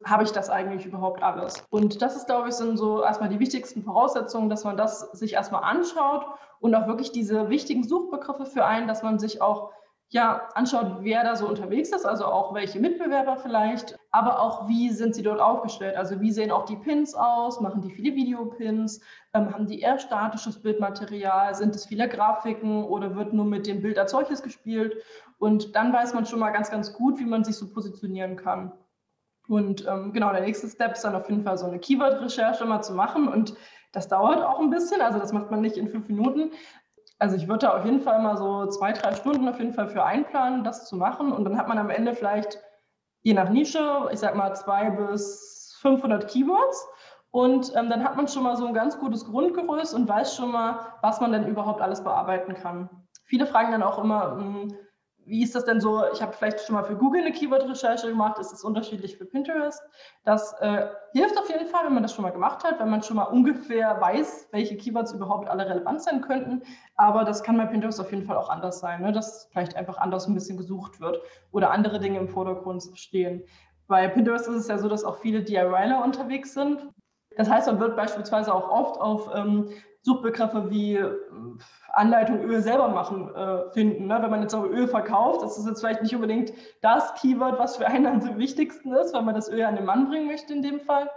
habe 0.04 0.24
ich 0.24 0.32
das 0.32 0.50
eigentlich 0.50 0.86
überhaupt 0.86 1.22
alles? 1.22 1.62
Und 1.70 2.02
das 2.02 2.16
ist, 2.16 2.26
glaube 2.26 2.48
ich, 2.48 2.54
sind 2.54 2.76
so 2.76 3.02
erstmal 3.04 3.28
die 3.28 3.38
wichtigsten 3.38 3.82
Voraussetzungen, 3.84 4.48
dass 4.48 4.64
man 4.64 4.76
das 4.76 5.12
sich 5.12 5.34
erstmal 5.34 5.62
anschaut 5.62 6.24
und 6.58 6.74
auch 6.74 6.86
wirklich 6.88 7.12
diese 7.12 7.50
wichtigen 7.50 7.86
Suchbegriffe 7.86 8.46
für 8.46 8.64
einen, 8.64 8.88
dass 8.88 9.02
man 9.02 9.18
sich 9.18 9.42
auch 9.42 9.72
ja, 10.12 10.48
anschaut, 10.54 10.96
wer 11.00 11.22
da 11.22 11.36
so 11.36 11.46
unterwegs 11.46 11.90
ist, 11.90 12.04
also 12.04 12.24
auch 12.24 12.52
welche 12.52 12.80
Mitbewerber 12.80 13.36
vielleicht, 13.36 13.96
aber 14.10 14.40
auch 14.40 14.68
wie 14.68 14.90
sind 14.90 15.14
sie 15.14 15.22
dort 15.22 15.38
aufgestellt, 15.38 15.96
also 15.96 16.20
wie 16.20 16.32
sehen 16.32 16.50
auch 16.50 16.64
die 16.64 16.76
Pins 16.76 17.14
aus, 17.14 17.60
machen 17.60 17.80
die 17.80 17.92
viele 17.92 18.16
Videopins, 18.16 19.00
ähm, 19.34 19.54
haben 19.54 19.66
die 19.66 19.80
eher 19.80 20.00
statisches 20.00 20.60
Bildmaterial, 20.60 21.54
sind 21.54 21.76
es 21.76 21.86
viele 21.86 22.08
Grafiken 22.08 22.82
oder 22.84 23.14
wird 23.14 23.32
nur 23.32 23.44
mit 23.44 23.68
dem 23.68 23.82
Bild 23.82 24.00
als 24.00 24.10
solches 24.10 24.42
gespielt? 24.42 24.96
Und 25.38 25.76
dann 25.76 25.92
weiß 25.92 26.12
man 26.12 26.26
schon 26.26 26.40
mal 26.40 26.50
ganz, 26.50 26.70
ganz 26.72 26.92
gut, 26.92 27.20
wie 27.20 27.24
man 27.24 27.44
sich 27.44 27.56
so 27.56 27.68
positionieren 27.68 28.34
kann. 28.34 28.72
Und 29.48 29.86
ähm, 29.86 30.12
genau, 30.12 30.32
der 30.32 30.42
nächste 30.42 30.68
Step 30.68 30.92
ist 30.92 31.02
dann 31.02 31.14
auf 31.14 31.28
jeden 31.28 31.44
Fall 31.44 31.56
so 31.56 31.66
eine 31.66 31.78
Keyword-Recherche 31.78 32.64
mal 32.64 32.82
zu 32.82 32.94
machen. 32.94 33.28
Und 33.28 33.54
das 33.92 34.08
dauert 34.08 34.42
auch 34.42 34.60
ein 34.60 34.70
bisschen, 34.70 35.00
also 35.00 35.18
das 35.18 35.32
macht 35.32 35.50
man 35.50 35.60
nicht 35.60 35.76
in 35.76 35.88
fünf 35.88 36.08
Minuten, 36.08 36.52
also 37.20 37.36
ich 37.36 37.46
würde 37.46 37.66
da 37.66 37.76
auf 37.76 37.84
jeden 37.84 38.00
Fall 38.00 38.20
mal 38.22 38.36
so 38.36 38.66
zwei, 38.66 38.92
drei 38.92 39.14
Stunden 39.14 39.46
auf 39.46 39.58
jeden 39.58 39.74
Fall 39.74 39.88
für 39.88 40.02
einplanen, 40.02 40.64
das 40.64 40.88
zu 40.88 40.96
machen. 40.96 41.32
Und 41.32 41.44
dann 41.44 41.58
hat 41.58 41.68
man 41.68 41.78
am 41.78 41.90
Ende 41.90 42.14
vielleicht, 42.14 42.58
je 43.22 43.34
nach 43.34 43.50
Nische, 43.50 44.08
ich 44.10 44.18
sag 44.18 44.34
mal 44.34 44.54
zwei 44.54 44.90
bis 44.90 45.76
500 45.82 46.28
Keywords. 46.28 46.88
Und 47.30 47.72
ähm, 47.76 47.90
dann 47.90 48.02
hat 48.02 48.16
man 48.16 48.26
schon 48.26 48.42
mal 48.42 48.56
so 48.56 48.66
ein 48.66 48.74
ganz 48.74 48.98
gutes 48.98 49.24
Grundgerüst 49.26 49.94
und 49.94 50.08
weiß 50.08 50.34
schon 50.34 50.50
mal, 50.50 50.80
was 51.02 51.20
man 51.20 51.30
denn 51.30 51.46
überhaupt 51.46 51.82
alles 51.82 52.02
bearbeiten 52.02 52.54
kann. 52.54 52.88
Viele 53.26 53.46
fragen 53.46 53.70
dann 53.70 53.82
auch 53.82 54.02
immer, 54.02 54.36
hm, 54.36 54.74
wie 55.30 55.44
ist 55.44 55.54
das 55.54 55.64
denn 55.64 55.80
so? 55.80 56.02
Ich 56.12 56.20
habe 56.20 56.32
vielleicht 56.32 56.60
schon 56.60 56.74
mal 56.74 56.82
für 56.82 56.96
Google 56.96 57.20
eine 57.20 57.30
Keyword-Recherche 57.30 58.08
gemacht. 58.08 58.40
Ist 58.40 58.52
es 58.52 58.64
unterschiedlich 58.64 59.16
für 59.16 59.24
Pinterest? 59.24 59.80
Das 60.24 60.52
äh, 60.60 60.88
hilft 61.12 61.38
auf 61.38 61.48
jeden 61.48 61.66
Fall, 61.66 61.86
wenn 61.86 61.94
man 61.94 62.02
das 62.02 62.12
schon 62.12 62.24
mal 62.24 62.32
gemacht 62.32 62.64
hat, 62.64 62.80
wenn 62.80 62.90
man 62.90 63.04
schon 63.04 63.16
mal 63.16 63.24
ungefähr 63.24 64.00
weiß, 64.00 64.48
welche 64.50 64.76
Keywords 64.76 65.12
überhaupt 65.12 65.48
alle 65.48 65.68
relevant 65.68 66.02
sein 66.02 66.20
könnten. 66.20 66.62
Aber 66.96 67.22
das 67.22 67.44
kann 67.44 67.56
bei 67.56 67.66
Pinterest 67.66 68.00
auf 68.00 68.10
jeden 68.10 68.24
Fall 68.24 68.36
auch 68.36 68.50
anders 68.50 68.80
sein, 68.80 69.02
ne? 69.02 69.12
dass 69.12 69.46
vielleicht 69.52 69.76
einfach 69.76 69.98
anders 69.98 70.26
ein 70.26 70.34
bisschen 70.34 70.56
gesucht 70.56 71.00
wird 71.00 71.22
oder 71.52 71.70
andere 71.70 72.00
Dinge 72.00 72.18
im 72.18 72.28
Vordergrund 72.28 72.82
stehen. 72.94 73.44
Bei 73.86 74.08
Pinterest 74.08 74.48
ist 74.48 74.56
es 74.56 74.68
ja 74.68 74.78
so, 74.78 74.88
dass 74.88 75.04
auch 75.04 75.18
viele 75.18 75.42
DIYler 75.42 76.02
unterwegs 76.04 76.54
sind. 76.54 76.88
Das 77.36 77.48
heißt, 77.48 77.68
man 77.68 77.78
wird 77.78 77.94
beispielsweise 77.94 78.52
auch 78.52 78.68
oft 78.68 79.00
auf 79.00 79.30
ähm, 79.32 79.70
Suchbegriffe 80.02 80.70
wie 80.70 80.96
äh, 80.96 81.10
Anleitung 81.92 82.42
Öl 82.42 82.62
selber 82.62 82.88
machen 82.88 83.34
äh, 83.34 83.70
finden. 83.72 84.06
Ne? 84.06 84.18
Wenn 84.20 84.30
man 84.30 84.42
jetzt 84.42 84.54
auch 84.54 84.64
Öl 84.64 84.88
verkauft, 84.88 85.42
das 85.42 85.58
ist 85.58 85.66
jetzt 85.66 85.80
vielleicht 85.80 86.02
nicht 86.02 86.14
unbedingt 86.14 86.52
das 86.80 87.14
Keyword, 87.14 87.58
was 87.58 87.76
für 87.76 87.86
einen 87.86 88.06
am 88.06 88.38
wichtigsten 88.38 88.92
ist, 88.92 89.14
weil 89.14 89.22
man 89.22 89.34
das 89.34 89.50
Öl 89.50 89.62
an 89.64 89.76
den 89.76 89.84
Mann 89.84 90.08
bringen 90.08 90.26
möchte 90.26 90.52
in 90.52 90.62
dem 90.62 90.80
Fall. 90.80 91.10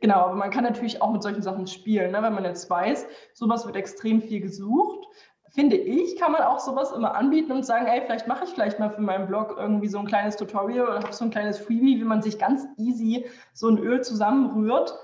Genau, 0.00 0.26
aber 0.26 0.34
man 0.34 0.50
kann 0.50 0.62
natürlich 0.62 1.02
auch 1.02 1.12
mit 1.12 1.22
solchen 1.22 1.42
Sachen 1.42 1.66
spielen. 1.66 2.12
Ne? 2.12 2.22
Wenn 2.22 2.34
man 2.34 2.44
jetzt 2.44 2.70
weiß, 2.70 3.06
sowas 3.34 3.66
wird 3.66 3.74
extrem 3.74 4.22
viel 4.22 4.40
gesucht, 4.40 5.08
finde 5.50 5.76
ich, 5.76 6.16
kann 6.16 6.32
man 6.32 6.42
auch 6.42 6.60
sowas 6.60 6.92
immer 6.92 7.16
anbieten 7.16 7.50
und 7.50 7.66
sagen, 7.66 7.86
ey, 7.86 8.02
vielleicht 8.02 8.28
mache 8.28 8.44
ich 8.44 8.50
vielleicht 8.50 8.78
mal 8.78 8.90
für 8.90 9.00
meinen 9.00 9.26
Blog 9.26 9.56
irgendwie 9.58 9.88
so 9.88 9.98
ein 9.98 10.06
kleines 10.06 10.36
Tutorial 10.36 10.86
oder 10.86 11.00
habe 11.00 11.12
so 11.12 11.24
ein 11.24 11.30
kleines 11.30 11.58
Freebie, 11.58 11.98
wie 11.98 12.04
man 12.04 12.22
sich 12.22 12.38
ganz 12.38 12.66
easy 12.76 13.26
so 13.54 13.68
ein 13.68 13.78
Öl 13.78 14.02
zusammenrührt 14.02 14.94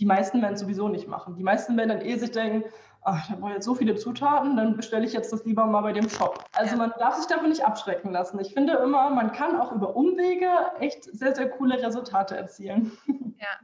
die 0.00 0.06
meisten 0.06 0.40
werden 0.40 0.54
es 0.54 0.60
sowieso 0.60 0.88
nicht 0.88 1.06
machen. 1.06 1.36
Die 1.36 1.42
meisten 1.42 1.76
werden 1.76 1.90
dann 1.90 2.00
eh 2.00 2.16
sich 2.16 2.30
denken, 2.30 2.64
ach, 3.02 3.28
da 3.28 3.36
brauche 3.36 3.50
ich 3.50 3.56
jetzt 3.56 3.66
so 3.66 3.74
viele 3.74 3.94
Zutaten, 3.96 4.56
dann 4.56 4.76
bestelle 4.76 5.04
ich 5.04 5.12
jetzt 5.12 5.32
das 5.32 5.44
lieber 5.44 5.66
mal 5.66 5.82
bei 5.82 5.92
dem 5.92 6.08
Shop. 6.08 6.44
Also 6.52 6.76
man 6.76 6.92
darf 6.98 7.16
sich 7.16 7.26
davon 7.26 7.50
nicht 7.50 7.64
abschrecken 7.64 8.10
lassen. 8.10 8.40
Ich 8.40 8.54
finde 8.54 8.74
immer, 8.74 9.10
man 9.10 9.32
kann 9.32 9.60
auch 9.60 9.72
über 9.72 9.94
Umwege 9.94 10.48
echt 10.80 11.04
sehr, 11.04 11.34
sehr 11.34 11.50
coole 11.50 11.80
Resultate 11.82 12.36
erzielen. 12.36 12.92
Ja, 13.40 13.58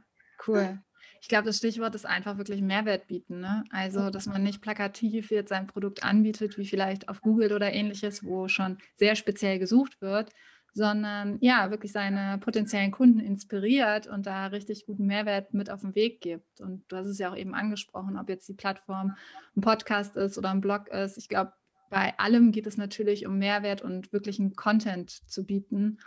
cool. 0.47 0.79
Ich 1.21 1.27
glaube, 1.27 1.45
das 1.45 1.57
Stichwort 1.57 1.93
ist 1.93 2.07
einfach 2.07 2.39
wirklich 2.39 2.63
Mehrwert 2.63 3.05
bieten. 3.05 3.41
Ne? 3.41 3.63
Also, 3.69 4.09
dass 4.09 4.25
man 4.25 4.41
nicht 4.41 4.59
plakativ 4.59 5.29
jetzt 5.29 5.49
sein 5.49 5.67
Produkt 5.67 6.03
anbietet, 6.03 6.57
wie 6.57 6.65
vielleicht 6.65 7.09
auf 7.09 7.21
Google 7.21 7.53
oder 7.53 7.71
ähnliches, 7.71 8.23
wo 8.23 8.47
schon 8.47 8.79
sehr 8.95 9.15
speziell 9.15 9.59
gesucht 9.59 10.01
wird, 10.01 10.31
sondern 10.77 11.39
ja, 11.41 11.71
wirklich 11.71 11.91
seine 11.91 12.37
potenziellen 12.37 12.91
Kunden 12.91 13.19
inspiriert 13.19 14.05
und 14.05 14.27
da 14.27 14.45
richtig 14.45 14.85
guten 14.85 15.07
Mehrwert 15.07 15.51
mit 15.55 15.71
auf 15.71 15.81
den 15.81 15.95
Weg 15.95 16.21
gibt. 16.21 16.61
Und 16.61 16.83
du 16.87 16.97
hast 16.97 17.07
es 17.07 17.17
ja 17.17 17.31
auch 17.31 17.35
eben 17.35 17.55
angesprochen, 17.55 18.15
ob 18.15 18.29
jetzt 18.29 18.47
die 18.47 18.53
Plattform 18.53 19.15
ein 19.55 19.61
Podcast 19.61 20.15
ist 20.15 20.37
oder 20.37 20.51
ein 20.51 20.61
Blog 20.61 20.87
ist. 20.89 21.17
Ich 21.17 21.29
glaube, 21.29 21.53
bei 21.89 22.13
allem 22.19 22.51
geht 22.51 22.67
es 22.67 22.77
natürlich 22.77 23.25
um 23.25 23.39
Mehrwert 23.39 23.81
und 23.81 24.13
wirklichen 24.13 24.55
Content 24.55 25.09
zu 25.09 25.45
bieten. 25.47 25.97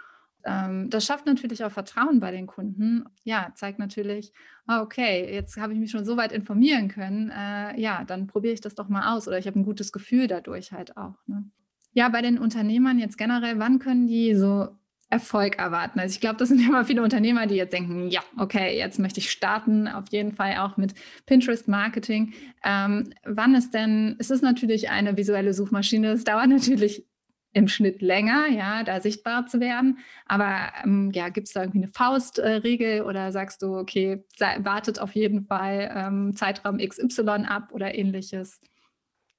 Ähm, 0.44 0.88
das 0.88 1.04
schafft 1.04 1.26
natürlich 1.26 1.64
auch 1.64 1.72
Vertrauen 1.72 2.20
bei 2.20 2.30
den 2.30 2.46
Kunden. 2.46 3.06
Ja, 3.24 3.50
zeigt 3.56 3.80
natürlich, 3.80 4.32
ah, 4.66 4.82
okay, 4.82 5.34
jetzt 5.34 5.56
habe 5.56 5.72
ich 5.72 5.80
mich 5.80 5.90
schon 5.90 6.04
so 6.04 6.16
weit 6.16 6.30
informieren 6.30 6.86
können. 6.86 7.30
Äh, 7.30 7.80
ja, 7.80 8.04
dann 8.04 8.28
probiere 8.28 8.54
ich 8.54 8.60
das 8.60 8.76
doch 8.76 8.88
mal 8.88 9.16
aus 9.16 9.26
oder 9.26 9.38
ich 9.38 9.48
habe 9.48 9.58
ein 9.58 9.64
gutes 9.64 9.90
Gefühl 9.90 10.28
dadurch 10.28 10.70
halt 10.70 10.96
auch. 10.96 11.16
Ne? 11.26 11.50
Ja, 11.92 12.08
bei 12.08 12.22
den 12.22 12.38
Unternehmern 12.38 12.98
jetzt 12.98 13.18
generell, 13.18 13.58
wann 13.58 13.78
können 13.78 14.06
die 14.06 14.34
so 14.34 14.68
Erfolg 15.08 15.58
erwarten? 15.58 15.98
Also 15.98 16.14
ich 16.14 16.20
glaube, 16.20 16.36
das 16.36 16.48
sind 16.50 16.60
immer 16.60 16.84
viele 16.84 17.02
Unternehmer, 17.02 17.46
die 17.46 17.56
jetzt 17.56 17.72
denken, 17.72 18.08
ja, 18.08 18.20
okay, 18.38 18.78
jetzt 18.78 18.98
möchte 18.98 19.20
ich 19.20 19.30
starten, 19.30 19.88
auf 19.88 20.08
jeden 20.10 20.32
Fall 20.32 20.56
auch 20.58 20.76
mit 20.76 20.94
Pinterest 21.26 21.68
Marketing. 21.68 22.32
Ähm, 22.64 23.12
wann 23.24 23.54
ist 23.54 23.74
denn, 23.74 24.16
es 24.18 24.30
ist 24.30 24.42
natürlich 24.42 24.90
eine 24.90 25.16
visuelle 25.16 25.52
Suchmaschine, 25.52 26.12
es 26.12 26.24
dauert 26.24 26.48
natürlich 26.48 27.04
im 27.52 27.66
Schnitt 27.66 28.00
länger, 28.00 28.46
ja, 28.48 28.84
da 28.84 29.00
sichtbar 29.00 29.46
zu 29.46 29.58
werden. 29.58 29.98
Aber 30.26 30.72
ähm, 30.84 31.10
ja, 31.12 31.30
gibt 31.30 31.48
es 31.48 31.54
da 31.54 31.62
irgendwie 31.62 31.82
eine 31.82 31.92
Faustregel 31.92 32.98
äh, 32.98 33.00
oder 33.00 33.32
sagst 33.32 33.62
du, 33.62 33.76
okay, 33.76 34.24
wartet 34.58 35.00
auf 35.00 35.16
jeden 35.16 35.46
Fall 35.46 35.90
ähm, 35.94 36.36
Zeitraum 36.36 36.78
XY 36.78 37.46
ab 37.48 37.70
oder 37.72 37.94
ähnliches? 37.94 38.60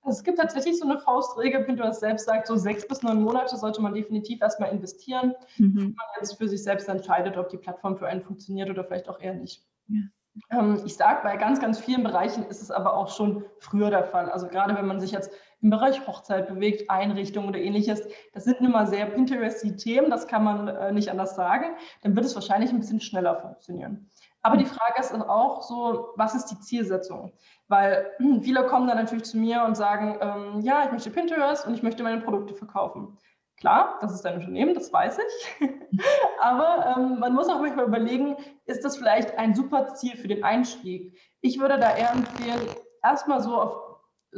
Also 0.03 0.17
es 0.17 0.23
gibt 0.23 0.39
tatsächlich 0.39 0.79
so 0.79 0.85
eine 0.89 0.99
Faustregel, 0.99 1.63
Pinterest 1.63 1.99
selbst 1.99 2.25
sagt, 2.25 2.47
so 2.47 2.55
sechs 2.55 2.87
bis 2.87 3.03
neun 3.03 3.21
Monate 3.21 3.55
sollte 3.55 3.81
man 3.81 3.93
definitiv 3.93 4.41
erstmal 4.41 4.71
investieren, 4.71 5.35
mhm. 5.57 5.75
wenn 5.75 5.95
man 5.95 6.05
jetzt 6.19 6.37
für 6.37 6.47
sich 6.47 6.63
selbst 6.63 6.89
entscheidet, 6.89 7.37
ob 7.37 7.49
die 7.49 7.57
Plattform 7.57 7.97
für 7.97 8.07
einen 8.07 8.23
funktioniert 8.23 8.69
oder 8.69 8.83
vielleicht 8.83 9.09
auch 9.09 9.19
eher 9.19 9.35
nicht. 9.35 9.63
Ja. 9.87 10.01
Ähm, 10.49 10.81
ich 10.85 10.95
sage, 10.95 11.19
bei 11.23 11.37
ganz, 11.37 11.59
ganz 11.59 11.79
vielen 11.79 12.03
Bereichen 12.03 12.45
ist 12.45 12.61
es 12.61 12.71
aber 12.71 12.95
auch 12.95 13.09
schon 13.09 13.45
früher 13.59 13.89
der 13.89 14.05
Fall. 14.05 14.29
Also 14.29 14.47
gerade 14.47 14.75
wenn 14.75 14.87
man 14.87 14.99
sich 14.99 15.11
jetzt 15.11 15.31
im 15.61 15.69
Bereich 15.69 16.07
Hochzeit 16.07 16.47
bewegt, 16.47 16.89
Einrichtung 16.89 17.47
oder 17.47 17.59
ähnliches, 17.59 18.01
das 18.33 18.45
sind 18.45 18.61
nun 18.61 18.71
mal 18.71 18.87
sehr 18.87 19.05
Pinteresty 19.05 19.75
Themen, 19.75 20.09
das 20.09 20.27
kann 20.27 20.43
man 20.43 20.67
äh, 20.67 20.91
nicht 20.91 21.09
anders 21.09 21.35
sagen, 21.35 21.75
dann 22.01 22.15
wird 22.15 22.25
es 22.25 22.35
wahrscheinlich 22.35 22.71
ein 22.71 22.79
bisschen 22.79 23.01
schneller 23.01 23.35
funktionieren. 23.35 24.09
Aber 24.41 24.57
die 24.57 24.65
Frage 24.65 24.99
ist 24.99 25.13
auch 25.13 25.61
so, 25.61 26.13
was 26.15 26.33
ist 26.33 26.45
die 26.47 26.59
Zielsetzung? 26.59 27.33
Weil 27.67 28.11
viele 28.41 28.65
kommen 28.65 28.87
dann 28.87 28.97
natürlich 28.97 29.25
zu 29.25 29.37
mir 29.37 29.63
und 29.63 29.75
sagen, 29.75 30.17
ähm, 30.21 30.61
ja, 30.61 30.85
ich 30.85 30.91
möchte 30.91 31.11
Pinterest 31.11 31.67
und 31.67 31.73
ich 31.73 31.83
möchte 31.83 32.03
meine 32.03 32.21
Produkte 32.21 32.55
verkaufen. 32.55 33.17
Klar, 33.61 33.99
das 34.01 34.11
ist 34.11 34.25
ein 34.25 34.37
Unternehmen, 34.37 34.73
das 34.73 34.91
weiß 34.91 35.19
ich. 35.19 35.69
Aber 36.41 36.95
ähm, 36.97 37.19
man 37.19 37.33
muss 37.33 37.47
auch 37.47 37.61
manchmal 37.61 37.85
überlegen, 37.85 38.35
ist 38.65 38.83
das 38.83 38.97
vielleicht 38.97 39.37
ein 39.37 39.53
super 39.53 39.93
Ziel 39.93 40.17
für 40.17 40.27
den 40.27 40.43
Einstieg? 40.43 41.15
Ich 41.41 41.59
würde 41.59 41.77
da 41.77 41.95
eher 41.95 42.11
empfehlen, 42.11 42.59
erstmal 43.03 43.39
so 43.39 43.55
auf 43.55 43.91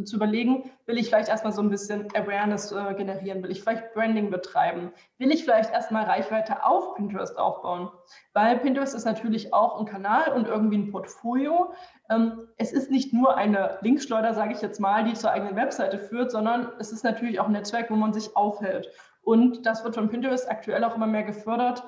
zu 0.03 0.15
überlegen, 0.15 0.71
will 0.87 0.97
ich 0.97 1.07
vielleicht 1.07 1.29
erstmal 1.29 1.53
so 1.53 1.61
ein 1.61 1.69
bisschen 1.69 2.07
Awareness 2.15 2.71
äh, 2.71 2.93
generieren, 2.95 3.43
will 3.43 3.51
ich 3.51 3.61
vielleicht 3.61 3.93
Branding 3.93 4.31
betreiben, 4.31 4.91
will 5.19 5.31
ich 5.31 5.43
vielleicht 5.43 5.71
erstmal 5.71 6.05
Reichweite 6.05 6.65
auf 6.65 6.95
Pinterest 6.95 7.37
aufbauen, 7.37 7.91
weil 8.33 8.57
Pinterest 8.57 8.95
ist 8.95 9.05
natürlich 9.05 9.53
auch 9.53 9.79
ein 9.79 9.85
Kanal 9.85 10.33
und 10.33 10.47
irgendwie 10.47 10.77
ein 10.77 10.91
Portfolio. 10.91 11.73
Ähm, 12.09 12.47
es 12.57 12.73
ist 12.73 12.89
nicht 12.89 13.13
nur 13.13 13.37
eine 13.37 13.77
Linkschleuder, 13.81 14.33
sage 14.33 14.53
ich 14.53 14.61
jetzt 14.61 14.79
mal, 14.79 15.03
die 15.03 15.13
zur 15.13 15.31
eigenen 15.31 15.55
Webseite 15.55 15.99
führt, 15.99 16.31
sondern 16.31 16.71
es 16.79 16.91
ist 16.91 17.03
natürlich 17.03 17.39
auch 17.39 17.45
ein 17.45 17.51
Netzwerk, 17.51 17.91
wo 17.91 17.95
man 17.95 18.13
sich 18.13 18.35
aufhält. 18.35 18.89
Und 19.23 19.65
das 19.65 19.83
wird 19.83 19.95
von 19.95 20.09
Pinterest 20.09 20.49
aktuell 20.49 20.83
auch 20.83 20.95
immer 20.95 21.07
mehr 21.07 21.23
gefördert, 21.23 21.83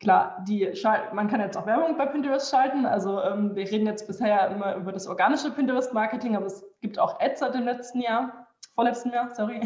Klar, 0.00 0.42
die 0.48 0.72
man 1.12 1.28
kann 1.28 1.40
jetzt 1.40 1.58
auch 1.58 1.66
Werbung 1.66 1.98
bei 1.98 2.06
Pinterest 2.06 2.50
schalten. 2.50 2.86
Also 2.86 3.20
ähm, 3.20 3.54
wir 3.54 3.70
reden 3.70 3.86
jetzt 3.86 4.06
bisher 4.06 4.48
immer 4.48 4.74
über 4.76 4.92
das 4.92 5.06
organische 5.06 5.50
Pinterest-Marketing, 5.50 6.36
aber 6.36 6.46
es 6.46 6.64
gibt 6.80 6.98
auch 6.98 7.20
Ads 7.20 7.40
seit 7.40 7.54
dem 7.54 7.64
letzten 7.64 8.00
Jahr, 8.00 8.48
vorletzten 8.74 9.10
Jahr, 9.10 9.28
sorry. 9.34 9.60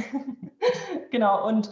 genau, 1.13 1.47
und 1.47 1.71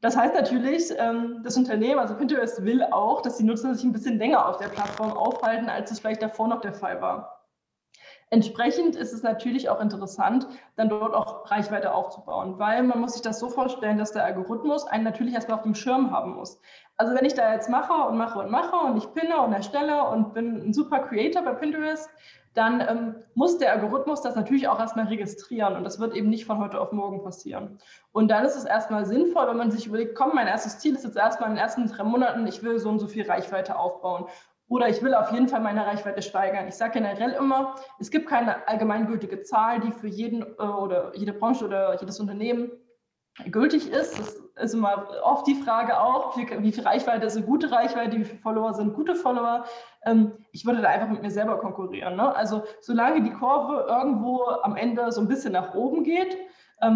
das 0.00 0.16
heißt 0.16 0.32
natürlich, 0.32 0.92
ähm, 0.96 1.40
das 1.42 1.56
Unternehmen, 1.56 1.98
also 1.98 2.14
Pinterest 2.14 2.64
will 2.64 2.84
auch, 2.84 3.20
dass 3.22 3.38
die 3.38 3.42
Nutzer 3.42 3.74
sich 3.74 3.82
ein 3.82 3.92
bisschen 3.92 4.18
länger 4.18 4.48
auf 4.48 4.58
der 4.58 4.68
Plattform 4.68 5.12
aufhalten, 5.12 5.68
als 5.68 5.90
es 5.90 5.98
vielleicht 5.98 6.22
davor 6.22 6.46
noch 6.46 6.60
der 6.60 6.74
Fall 6.74 7.00
war. 7.02 7.43
Entsprechend 8.34 8.96
ist 8.96 9.12
es 9.12 9.22
natürlich 9.22 9.68
auch 9.68 9.80
interessant, 9.80 10.48
dann 10.74 10.88
dort 10.88 11.14
auch 11.14 11.48
Reichweite 11.52 11.94
aufzubauen, 11.94 12.58
weil 12.58 12.82
man 12.82 13.00
muss 13.00 13.12
sich 13.12 13.22
das 13.22 13.38
so 13.38 13.48
vorstellen, 13.48 13.96
dass 13.96 14.10
der 14.10 14.24
Algorithmus 14.24 14.88
einen 14.88 15.04
natürlich 15.04 15.34
erstmal 15.34 15.58
auf 15.58 15.62
dem 15.62 15.76
Schirm 15.76 16.10
haben 16.10 16.34
muss. 16.34 16.60
Also 16.96 17.14
wenn 17.14 17.24
ich 17.24 17.34
da 17.34 17.52
jetzt 17.52 17.70
mache 17.70 17.92
und 17.92 18.18
mache 18.18 18.40
und 18.40 18.50
mache 18.50 18.74
und 18.74 18.96
ich 18.96 19.12
pinne 19.12 19.40
und 19.40 19.52
erstelle 19.52 20.08
und 20.08 20.34
bin 20.34 20.56
ein 20.56 20.72
super 20.72 20.98
Creator 20.98 21.42
bei 21.42 21.52
Pinterest, 21.52 22.10
dann 22.54 22.80
ähm, 22.80 23.14
muss 23.36 23.58
der 23.58 23.70
Algorithmus 23.70 24.20
das 24.22 24.34
natürlich 24.34 24.66
auch 24.66 24.80
erstmal 24.80 25.06
registrieren 25.06 25.76
und 25.76 25.84
das 25.84 26.00
wird 26.00 26.16
eben 26.16 26.28
nicht 26.28 26.44
von 26.44 26.58
heute 26.58 26.80
auf 26.80 26.90
morgen 26.90 27.22
passieren. 27.22 27.78
Und 28.10 28.32
dann 28.32 28.44
ist 28.44 28.56
es 28.56 28.64
erstmal 28.64 29.06
sinnvoll, 29.06 29.46
wenn 29.46 29.58
man 29.58 29.70
sich 29.70 29.86
überlegt, 29.86 30.16
komm, 30.16 30.32
mein 30.34 30.48
erstes 30.48 30.80
Ziel 30.80 30.96
ist 30.96 31.04
jetzt 31.04 31.16
erstmal 31.16 31.50
in 31.50 31.54
den 31.54 31.62
ersten 31.62 31.86
drei 31.86 32.02
Monaten, 32.02 32.48
ich 32.48 32.64
will 32.64 32.80
so 32.80 32.88
und 32.88 32.98
so 32.98 33.06
viel 33.06 33.30
Reichweite 33.30 33.78
aufbauen. 33.78 34.26
Oder 34.68 34.88
ich 34.88 35.02
will 35.02 35.14
auf 35.14 35.30
jeden 35.30 35.48
Fall 35.48 35.60
meine 35.60 35.86
Reichweite 35.86 36.22
steigern. 36.22 36.68
Ich 36.68 36.74
sage 36.74 36.94
generell 36.94 37.32
immer, 37.32 37.74
es 37.98 38.10
gibt 38.10 38.28
keine 38.28 38.66
allgemeingültige 38.66 39.42
Zahl, 39.42 39.80
die 39.80 39.92
für 39.92 40.08
jeden 40.08 40.42
äh, 40.42 40.62
oder 40.62 41.14
jede 41.14 41.32
Branche 41.32 41.64
oder 41.64 42.00
jedes 42.00 42.18
Unternehmen 42.18 42.72
gültig 43.50 43.90
ist. 43.90 44.18
Das 44.18 44.36
ist 44.56 44.74
immer 44.74 45.08
oft 45.22 45.46
die 45.46 45.56
Frage 45.56 45.98
auch, 45.98 46.36
wie, 46.36 46.72
viel 46.72 46.84
Reichweite 46.84 47.26
ist 47.26 47.36
eine 47.36 47.44
gute 47.44 47.70
Reichweite, 47.70 48.16
wie 48.16 48.24
viele 48.24 48.38
Follower 48.38 48.72
sind 48.72 48.94
gute 48.94 49.16
Follower. 49.16 49.64
Ähm, 50.04 50.32
ich 50.52 50.64
würde 50.64 50.80
da 50.80 50.88
einfach 50.88 51.08
mit 51.08 51.22
mir 51.22 51.30
selber 51.30 51.58
konkurrieren. 51.58 52.16
Ne? 52.16 52.34
Also 52.34 52.62
solange 52.80 53.22
die 53.22 53.32
Kurve 53.32 53.86
irgendwo 53.88 54.44
am 54.62 54.76
Ende 54.76 55.10
so 55.10 55.20
ein 55.20 55.28
bisschen 55.28 55.52
nach 55.52 55.74
oben 55.74 56.04
geht, 56.04 56.36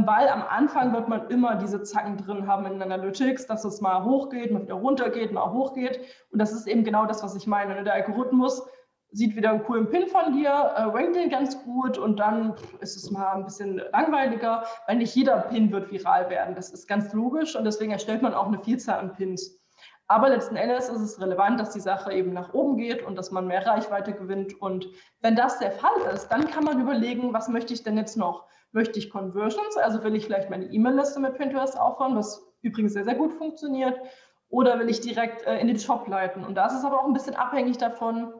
weil 0.06 0.28
am 0.28 0.42
Anfang 0.42 0.92
wird 0.92 1.08
man 1.08 1.28
immer 1.28 1.56
diese 1.56 1.82
Zacken 1.82 2.16
drin 2.16 2.46
haben 2.46 2.66
in 2.66 2.82
Analytics, 2.82 3.46
dass 3.46 3.64
es 3.64 3.80
mal 3.80 4.04
hochgeht, 4.04 4.52
mal 4.52 4.62
wieder 4.62 4.74
runtergeht, 4.74 5.32
mal 5.32 5.50
hochgeht. 5.52 6.00
Und 6.30 6.38
das 6.38 6.52
ist 6.52 6.66
eben 6.66 6.84
genau 6.84 7.06
das, 7.06 7.22
was 7.22 7.34
ich 7.34 7.46
meine. 7.46 7.74
Ne? 7.74 7.84
Der 7.84 7.94
Algorithmus 7.94 8.66
sieht 9.10 9.36
wieder 9.36 9.50
einen 9.50 9.64
coolen 9.64 9.88
Pin 9.88 10.06
von 10.06 10.32
dir, 10.34 10.50
äh, 10.50 10.82
rankt 10.82 11.16
den 11.16 11.30
ganz 11.30 11.62
gut 11.64 11.96
und 11.96 12.20
dann 12.20 12.54
ist 12.80 12.96
es 12.96 13.10
mal 13.10 13.32
ein 13.32 13.44
bisschen 13.44 13.80
langweiliger, 13.92 14.64
weil 14.86 14.96
nicht 14.96 15.14
jeder 15.14 15.38
Pin 15.38 15.72
wird 15.72 15.90
viral 15.90 16.28
werden. 16.28 16.54
Das 16.54 16.70
ist 16.70 16.86
ganz 16.86 17.12
logisch 17.14 17.56
und 17.56 17.64
deswegen 17.64 17.92
erstellt 17.92 18.20
man 18.20 18.34
auch 18.34 18.46
eine 18.46 18.58
Vielzahl 18.58 18.98
an 18.98 19.14
Pins. 19.14 19.58
Aber 20.10 20.30
letzten 20.30 20.56
Endes 20.56 20.88
ist 20.88 21.00
es 21.00 21.20
relevant, 21.20 21.60
dass 21.60 21.70
die 21.70 21.80
Sache 21.80 22.12
eben 22.12 22.32
nach 22.32 22.54
oben 22.54 22.78
geht 22.78 23.02
und 23.02 23.16
dass 23.16 23.30
man 23.30 23.46
mehr 23.46 23.66
Reichweite 23.66 24.14
gewinnt. 24.14 24.60
Und 24.60 24.88
wenn 25.20 25.36
das 25.36 25.58
der 25.58 25.70
Fall 25.70 26.00
ist, 26.14 26.28
dann 26.28 26.50
kann 26.50 26.64
man 26.64 26.80
überlegen, 26.80 27.34
was 27.34 27.48
möchte 27.48 27.74
ich 27.74 27.82
denn 27.82 27.98
jetzt 27.98 28.16
noch? 28.16 28.46
Möchte 28.72 28.98
ich 28.98 29.10
Conversions? 29.10 29.76
Also 29.76 30.02
will 30.04 30.14
ich 30.14 30.26
vielleicht 30.26 30.50
meine 30.50 30.66
E-Mail-Liste 30.66 31.20
mit 31.20 31.34
Pinterest 31.34 31.78
aufbauen, 31.78 32.16
was 32.16 32.46
übrigens 32.62 32.92
sehr, 32.92 33.04
sehr 33.04 33.14
gut 33.14 33.32
funktioniert, 33.32 33.98
oder 34.50 34.78
will 34.78 34.88
ich 34.88 35.00
direkt 35.00 35.46
äh, 35.46 35.58
in 35.58 35.66
den 35.66 35.78
Shop 35.78 36.08
leiten? 36.08 36.44
Und 36.44 36.54
da 36.54 36.66
ist 36.66 36.84
aber 36.84 37.00
auch 37.00 37.06
ein 37.06 37.12
bisschen 37.12 37.34
abhängig 37.34 37.78
davon, 37.78 38.32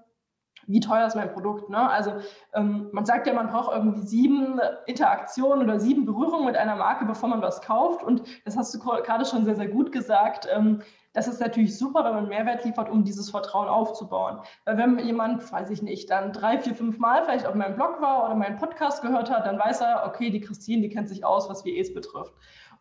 wie 0.66 0.80
teuer 0.80 1.06
ist 1.06 1.16
mein 1.16 1.32
Produkt. 1.32 1.70
Ne? 1.70 1.90
Also 1.90 2.12
ähm, 2.54 2.88
man 2.92 3.06
sagt 3.06 3.26
ja, 3.26 3.32
man 3.32 3.48
braucht 3.48 3.74
irgendwie 3.74 4.06
sieben 4.06 4.60
Interaktionen 4.86 5.64
oder 5.64 5.80
sieben 5.80 6.04
Berührungen 6.04 6.46
mit 6.46 6.56
einer 6.56 6.76
Marke, 6.76 7.04
bevor 7.04 7.28
man 7.28 7.42
was 7.42 7.62
kauft. 7.62 8.02
Und 8.02 8.22
das 8.44 8.56
hast 8.56 8.74
du 8.74 8.78
gerade 8.78 9.24
schon 9.24 9.44
sehr, 9.44 9.56
sehr 9.56 9.68
gut 9.68 9.92
gesagt. 9.92 10.48
Ähm, 10.50 10.82
das 11.18 11.26
ist 11.26 11.40
natürlich 11.40 11.76
super, 11.76 12.04
wenn 12.04 12.14
man 12.14 12.28
Mehrwert 12.28 12.64
liefert, 12.64 12.88
um 12.88 13.02
dieses 13.02 13.28
Vertrauen 13.28 13.66
aufzubauen. 13.66 14.38
Weil 14.64 14.78
wenn 14.78 15.00
jemand, 15.00 15.50
weiß 15.50 15.68
ich 15.70 15.82
nicht, 15.82 16.08
dann 16.10 16.32
drei, 16.32 16.60
vier, 16.60 16.76
fünf 16.76 16.98
Mal 16.98 17.24
vielleicht 17.24 17.44
auf 17.44 17.56
meinem 17.56 17.74
Blog 17.74 18.00
war 18.00 18.26
oder 18.26 18.36
meinen 18.36 18.56
Podcast 18.56 19.02
gehört 19.02 19.28
hat, 19.28 19.44
dann 19.44 19.58
weiß 19.58 19.80
er, 19.80 20.04
okay, 20.06 20.30
die 20.30 20.40
Christine, 20.40 20.80
die 20.80 20.90
kennt 20.90 21.08
sich 21.08 21.24
aus, 21.24 21.50
was 21.50 21.64
VEs 21.64 21.92
betrifft. 21.92 22.32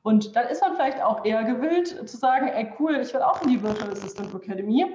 Und 0.04 0.36
dann 0.36 0.45
ist 0.50 0.62
man 0.62 0.76
vielleicht 0.76 1.02
auch 1.02 1.26
eher 1.26 1.45
gewillt 1.45 2.08
zu 2.08 2.15
sagen, 2.15 2.50
ey 2.50 2.71
cool, 2.78 2.97
ich 2.97 3.12
will 3.12 3.23
auch 3.23 3.41
in 3.41 3.50
die 3.50 3.63
Virtual 3.63 3.89
Assistant 3.91 4.32
Academy, 4.36 4.86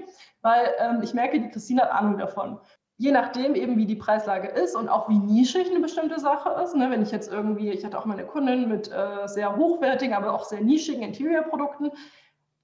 weil 0.42 0.68
ähm, 0.78 1.00
ich 1.02 1.12
merke, 1.12 1.40
die 1.40 1.48
Christine 1.48 1.82
hat 1.82 1.90
Ahnung 1.90 2.18
davon 2.18 2.60
je 2.98 3.10
nachdem 3.10 3.56
eben, 3.56 3.76
wie 3.76 3.86
die 3.86 3.96
Preislage 3.96 4.46
ist 4.46 4.76
und 4.76 4.88
auch 4.88 5.08
wie 5.08 5.18
nischig 5.18 5.68
eine 5.68 5.80
bestimmte 5.80 6.20
Sache 6.20 6.50
ist. 6.62 6.76
Ne? 6.76 6.88
Wenn 6.88 7.02
ich 7.02 7.10
jetzt 7.10 7.32
irgendwie, 7.32 7.70
ich 7.70 7.84
hatte 7.84 7.98
auch 7.98 8.04
meine 8.04 8.24
Kundin 8.24 8.68
mit 8.68 8.92
äh, 8.92 9.26
sehr 9.26 9.56
hochwertigen, 9.56 10.14
aber 10.14 10.32
auch 10.32 10.44
sehr 10.44 10.60
nischigen 10.60 11.02
Interior-Produkten, 11.02 11.90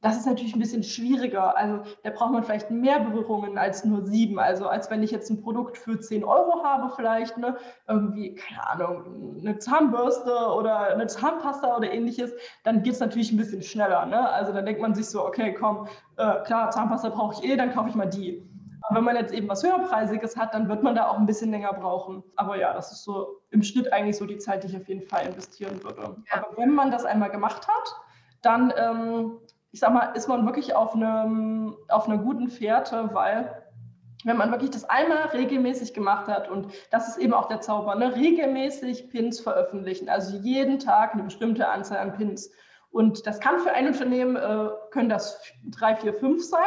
das 0.01 0.17
ist 0.17 0.27
natürlich 0.27 0.55
ein 0.55 0.61
bisschen 0.61 0.85
schwieriger. 0.85 1.57
Also 1.57 1.83
da 2.05 2.11
braucht 2.11 2.33
man 2.33 2.45
vielleicht 2.45 2.71
mehr 2.71 3.01
Berührungen 3.01 3.59
als 3.59 3.85
nur 3.85 4.07
sieben. 4.07 4.39
Also 4.39 4.69
als 4.69 4.91
wenn 4.91 5.03
ich 5.03 5.11
jetzt 5.11 5.29
ein 5.29 5.43
Produkt 5.43 5.77
für 5.77 5.99
10 5.99 6.23
Euro 6.23 6.63
habe, 6.63 6.93
vielleicht, 6.95 7.37
ne, 7.37 7.57
irgendwie, 7.89 8.37
keine 8.37 8.69
Ahnung, 8.69 9.39
eine 9.41 9.59
Zahnbürste 9.59 10.33
oder 10.57 10.95
eine 10.95 11.09
Zahnpasta 11.09 11.77
oder 11.77 11.91
ähnliches, 11.91 12.33
dann 12.63 12.83
geht 12.83 12.95
es 12.95 13.01
natürlich 13.01 13.33
ein 13.33 13.39
bisschen 13.39 13.63
schneller. 13.63 14.07
Ne? 14.07 14.29
Also 14.31 14.53
dann 14.53 14.67
denkt 14.67 14.81
man 14.81 14.95
sich 14.95 15.07
so, 15.07 15.27
okay, 15.27 15.53
komm, 15.53 15.89
äh, 16.17 16.43
klar, 16.45 16.71
Zahnpasta 16.71 17.09
brauche 17.09 17.35
ich 17.35 17.51
eh, 17.51 17.57
dann 17.57 17.75
kaufe 17.75 17.89
ich 17.89 17.97
mal 17.97 18.07
die. 18.07 18.49
Aber 18.83 18.99
wenn 18.99 19.05
man 19.05 19.17
jetzt 19.17 19.35
eben 19.35 19.49
was 19.49 19.65
höherpreisiges 19.65 20.37
hat, 20.37 20.55
dann 20.55 20.69
wird 20.69 20.85
man 20.85 20.95
da 20.95 21.09
auch 21.09 21.19
ein 21.19 21.27
bisschen 21.27 21.51
länger 21.51 21.73
brauchen. 21.73 22.23
Aber 22.37 22.57
ja, 22.57 22.73
das 22.73 22.93
ist 22.93 23.03
so 23.03 23.41
im 23.51 23.63
Schnitt 23.63 23.93
eigentlich 23.93 24.17
so 24.17 24.27
die 24.27 24.39
Zeit, 24.39 24.63
die 24.63 24.69
ich 24.69 24.77
auf 24.77 24.89
jeden 24.89 25.03
Fall 25.03 25.27
investieren 25.27 25.83
würde. 25.83 26.17
Ja. 26.31 26.39
Aber 26.39 26.57
wenn 26.57 26.73
man 26.73 26.93
das 26.93 27.05
einmal 27.05 27.31
gemacht 27.31 27.67
hat, 27.67 27.97
dann, 28.43 28.73
ähm, 28.77 29.39
ich 29.73 29.81
sag 29.81 29.93
mal, 29.93 30.13
ist 30.15 30.29
man 30.29 30.47
wirklich 30.47 30.75
auf, 30.75 30.95
einem, 30.95 31.77
auf 31.89 32.07
einer 32.07 32.19
guten 32.19 32.49
Fährte, 32.49 33.11
weil 33.13 33.63
wenn 34.25 34.37
man 34.37 34.51
wirklich 34.51 34.71
das 34.71 34.85
einmal 34.85 35.29
regelmäßig 35.29 35.95
gemacht 35.95 36.27
hat 36.27 36.49
und 36.51 36.73
das 36.91 37.09
ist 37.09 37.19
eben 37.19 37.35
auch 37.35 37.47
der 37.47 37.61
Zauber, 37.61 37.95
ne? 37.95 38.15
regelmäßig 38.17 39.11
Pins 39.11 39.41
veröffentlichen, 39.41 40.09
also 40.09 40.37
jeden 40.39 40.79
Tag 40.79 41.15
eine 41.15 41.23
bestimmte 41.23 41.69
Anzahl 41.69 41.99
an 41.99 42.15
Pins. 42.15 42.51
Und 42.91 43.27
das 43.27 43.39
kann 43.39 43.61
für 43.61 43.73
ein 43.73 43.87
Unternehmen, 43.87 44.37
äh, 44.37 44.71
können 44.91 45.11
das 45.11 45.41
drei, 45.71 45.95
vier, 45.95 46.15
fünf 46.15 46.43
sein. 46.43 46.63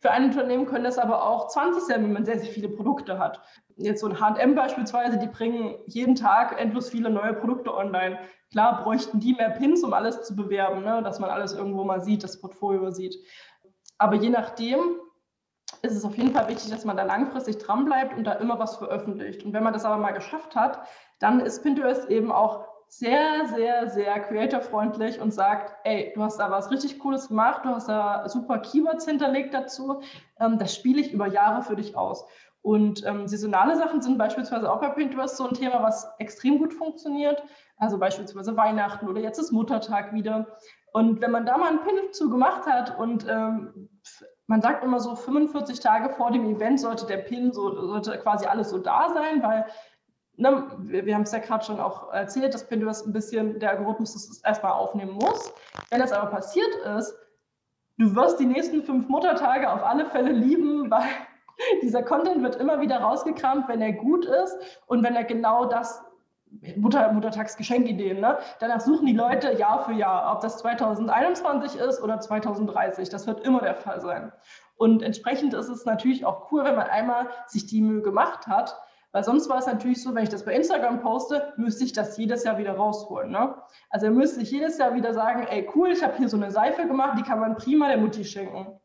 Für 0.00 0.10
ein 0.10 0.24
Unternehmen 0.24 0.64
können 0.64 0.84
das 0.84 0.98
aber 0.98 1.26
auch 1.26 1.48
20 1.48 1.82
sein, 1.82 2.02
wenn 2.02 2.12
man 2.12 2.24
sehr, 2.24 2.38
sehr 2.38 2.50
viele 2.50 2.70
Produkte 2.70 3.18
hat. 3.18 3.42
Jetzt 3.76 4.00
so 4.00 4.06
ein 4.06 4.18
H&M 4.18 4.54
beispielsweise, 4.54 5.18
die 5.18 5.26
bringen 5.26 5.74
jeden 5.86 6.14
Tag 6.14 6.58
endlos 6.58 6.88
viele 6.88 7.10
neue 7.10 7.34
Produkte 7.34 7.74
online. 7.74 8.18
Klar 8.50 8.82
bräuchten 8.82 9.20
die 9.20 9.34
mehr 9.34 9.50
Pins, 9.50 9.84
um 9.84 9.92
alles 9.92 10.22
zu 10.22 10.34
bewerben, 10.34 10.82
ne? 10.82 11.02
dass 11.02 11.18
man 11.18 11.28
alles 11.28 11.52
irgendwo 11.52 11.84
mal 11.84 12.00
sieht, 12.00 12.24
das 12.24 12.40
Portfolio 12.40 12.90
sieht. 12.90 13.14
Aber 13.98 14.16
je 14.16 14.30
nachdem 14.30 14.78
ist 15.82 15.94
es 15.94 16.04
auf 16.04 16.16
jeden 16.16 16.32
Fall 16.32 16.48
wichtig, 16.48 16.70
dass 16.70 16.84
man 16.84 16.96
da 16.96 17.02
langfristig 17.02 17.58
dranbleibt 17.58 18.16
und 18.16 18.24
da 18.24 18.32
immer 18.32 18.58
was 18.58 18.76
veröffentlicht. 18.76 19.44
Und 19.44 19.52
wenn 19.52 19.62
man 19.62 19.72
das 19.72 19.84
aber 19.84 19.98
mal 19.98 20.12
geschafft 20.12 20.56
hat, 20.56 20.80
dann 21.18 21.40
ist 21.40 21.62
Pinterest 21.62 22.08
eben 22.08 22.32
auch 22.32 22.69
sehr, 22.90 23.46
sehr, 23.46 23.88
sehr 23.88 24.18
creator-freundlich 24.18 25.20
und 25.20 25.32
sagt, 25.32 25.72
ey, 25.84 26.12
du 26.14 26.22
hast 26.22 26.38
da 26.38 26.50
was 26.50 26.72
richtig 26.72 26.98
Cooles 26.98 27.28
gemacht, 27.28 27.64
du 27.64 27.68
hast 27.70 27.88
da 27.88 28.28
super 28.28 28.58
Keywords 28.58 29.06
hinterlegt 29.06 29.54
dazu, 29.54 30.02
ähm, 30.40 30.58
das 30.58 30.74
spiele 30.74 31.00
ich 31.00 31.12
über 31.12 31.28
Jahre 31.28 31.62
für 31.62 31.76
dich 31.76 31.96
aus. 31.96 32.26
Und 32.62 33.06
ähm, 33.06 33.28
saisonale 33.28 33.76
Sachen 33.76 34.02
sind 34.02 34.18
beispielsweise 34.18 34.70
auch 34.70 34.80
bei 34.80 34.88
Pinterest 34.90 35.36
so 35.36 35.48
ein 35.48 35.54
Thema, 35.54 35.82
was 35.82 36.10
extrem 36.18 36.58
gut 36.58 36.74
funktioniert. 36.74 37.42
Also 37.78 37.96
beispielsweise 37.96 38.56
Weihnachten 38.56 39.08
oder 39.08 39.20
jetzt 39.20 39.38
ist 39.38 39.52
Muttertag 39.52 40.12
wieder. 40.12 40.58
Und 40.92 41.20
wenn 41.20 41.30
man 41.30 41.46
da 41.46 41.56
mal 41.56 41.68
einen 41.68 41.82
Pin 41.82 42.12
zu 42.12 42.28
gemacht 42.28 42.66
hat 42.66 42.98
und 42.98 43.24
ähm, 43.28 43.88
man 44.48 44.60
sagt 44.60 44.82
immer 44.82 44.98
so 44.98 45.14
45 45.14 45.78
Tage 45.78 46.10
vor 46.10 46.32
dem 46.32 46.44
Event 46.44 46.80
sollte 46.80 47.06
der 47.06 47.18
Pin 47.18 47.52
so 47.52 47.72
sollte 47.86 48.18
quasi 48.18 48.46
alles 48.46 48.70
so 48.70 48.78
da 48.78 49.08
sein, 49.14 49.42
weil 49.44 49.64
ne, 50.40 50.66
wir, 50.78 51.14
haben 51.14 51.22
es 51.22 51.32
ja 51.32 51.38
gerade 51.38 51.64
schon 51.64 51.78
auch 51.78 52.12
erzählt, 52.12 52.54
dass 52.54 52.66
Pinterest 52.66 53.06
ein 53.06 53.12
bisschen 53.12 53.60
der 53.60 53.70
Algorithmus 53.70 54.14
das 54.14 54.40
erstmal 54.42 54.72
aufnehmen 54.72 55.12
muss. 55.12 55.52
Wenn 55.90 56.00
das 56.00 56.12
aber 56.12 56.30
passiert 56.30 56.74
ist, 56.98 57.14
du 57.98 58.14
wirst 58.16 58.40
die 58.40 58.46
nächsten 58.46 58.82
fünf 58.82 59.08
Muttertage 59.08 59.70
auf 59.70 59.84
alle 59.84 60.06
Fälle 60.06 60.32
lieben, 60.32 60.90
weil 60.90 61.08
dieser 61.82 62.02
Content 62.02 62.42
wird 62.42 62.56
immer 62.56 62.80
wieder 62.80 62.98
rausgekramt, 63.00 63.68
wenn 63.68 63.82
er 63.82 63.92
gut 63.92 64.24
ist 64.24 64.56
und 64.86 65.02
wenn 65.02 65.14
er 65.14 65.24
genau 65.24 65.66
das 65.66 66.02
Mutter, 66.76 67.12
Muttertagsgeschenkideen, 67.12 68.20
ne? 68.20 68.38
Danach 68.58 68.80
suchen 68.80 69.06
die 69.06 69.12
Leute 69.12 69.52
Jahr 69.52 69.84
für 69.84 69.92
Jahr, 69.92 70.34
ob 70.34 70.40
das 70.40 70.58
2021 70.58 71.78
ist 71.78 72.02
oder 72.02 72.18
2030. 72.18 73.08
Das 73.08 73.28
wird 73.28 73.46
immer 73.46 73.60
der 73.60 73.76
Fall 73.76 74.00
sein. 74.00 74.32
Und 74.76 75.02
entsprechend 75.02 75.54
ist 75.54 75.68
es 75.68 75.84
natürlich 75.84 76.24
auch 76.24 76.50
cool, 76.50 76.64
wenn 76.64 76.74
man 76.74 76.88
einmal 76.88 77.28
sich 77.46 77.66
die 77.66 77.82
Mühe 77.82 78.02
gemacht 78.02 78.48
hat, 78.48 78.76
weil 79.12 79.24
sonst 79.24 79.48
war 79.48 79.58
es 79.58 79.66
natürlich 79.66 80.02
so, 80.02 80.14
wenn 80.14 80.22
ich 80.22 80.28
das 80.28 80.44
bei 80.44 80.54
Instagram 80.54 81.00
poste, 81.00 81.52
müsste 81.56 81.84
ich 81.84 81.92
das 81.92 82.16
jedes 82.16 82.44
Jahr 82.44 82.58
wieder 82.58 82.74
rausholen. 82.74 83.30
Ne? 83.30 83.54
Also 83.88 84.10
müsste 84.10 84.42
ich 84.42 84.50
jedes 84.50 84.78
Jahr 84.78 84.94
wieder 84.94 85.14
sagen, 85.14 85.46
ey 85.48 85.68
cool, 85.74 85.90
ich 85.90 86.02
habe 86.02 86.16
hier 86.16 86.28
so 86.28 86.36
eine 86.36 86.50
Seife 86.50 86.86
gemacht, 86.86 87.18
die 87.18 87.22
kann 87.22 87.40
man 87.40 87.56
prima 87.56 87.88
der 87.88 87.98
Mutti 87.98 88.24
schenken. 88.24 88.80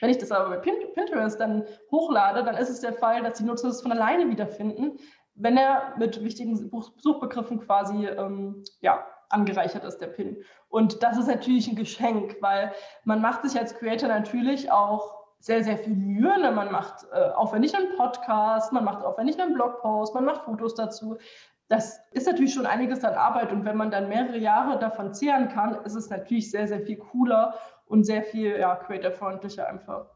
Wenn 0.00 0.10
ich 0.10 0.18
das 0.18 0.30
aber 0.30 0.50
bei 0.50 0.58
Pinterest 0.58 1.40
dann 1.40 1.64
hochlade, 1.90 2.44
dann 2.44 2.56
ist 2.56 2.68
es 2.68 2.80
der 2.80 2.92
Fall, 2.92 3.22
dass 3.22 3.38
die 3.38 3.44
Nutzer 3.44 3.68
das 3.68 3.82
von 3.82 3.90
alleine 3.90 4.28
wiederfinden, 4.30 4.98
wenn 5.34 5.56
er 5.56 5.94
mit 5.98 6.22
wichtigen 6.22 6.56
Suchbegriffen 6.56 7.60
quasi 7.60 8.06
ähm, 8.06 8.62
ja, 8.80 9.04
angereichert 9.28 9.84
ist, 9.84 9.98
der 9.98 10.08
Pin. 10.08 10.42
Und 10.68 11.02
das 11.02 11.18
ist 11.18 11.26
natürlich 11.26 11.68
ein 11.68 11.76
Geschenk, 11.76 12.36
weil 12.40 12.72
man 13.04 13.20
macht 13.20 13.42
sich 13.42 13.58
als 13.58 13.74
Creator 13.74 14.08
natürlich 14.08 14.70
auch 14.70 15.17
sehr, 15.38 15.62
sehr 15.62 15.78
viel 15.78 15.94
Mühe. 15.94 16.38
Ne? 16.40 16.50
Man 16.50 16.72
macht 16.72 17.06
äh, 17.12 17.30
aufwendig 17.30 17.76
einen 17.76 17.96
Podcast, 17.96 18.72
man 18.72 18.84
macht 18.84 19.04
aufwendig 19.04 19.40
einen 19.40 19.54
Blogpost, 19.54 20.14
man 20.14 20.24
macht 20.24 20.44
Fotos 20.44 20.74
dazu. 20.74 21.18
Das 21.68 22.00
ist 22.12 22.26
natürlich 22.26 22.54
schon 22.54 22.66
einiges 22.66 23.04
an 23.04 23.14
Arbeit 23.14 23.52
und 23.52 23.64
wenn 23.64 23.76
man 23.76 23.90
dann 23.90 24.08
mehrere 24.08 24.38
Jahre 24.38 24.78
davon 24.78 25.12
zehren 25.12 25.48
kann, 25.48 25.84
ist 25.84 25.94
es 25.94 26.08
natürlich 26.08 26.50
sehr, 26.50 26.66
sehr 26.66 26.80
viel 26.80 26.96
cooler 26.96 27.54
und 27.86 28.04
sehr 28.04 28.22
viel 28.22 28.58
ja, 28.58 28.74
creator-freundlicher 28.74 29.68
einfach. 29.68 30.06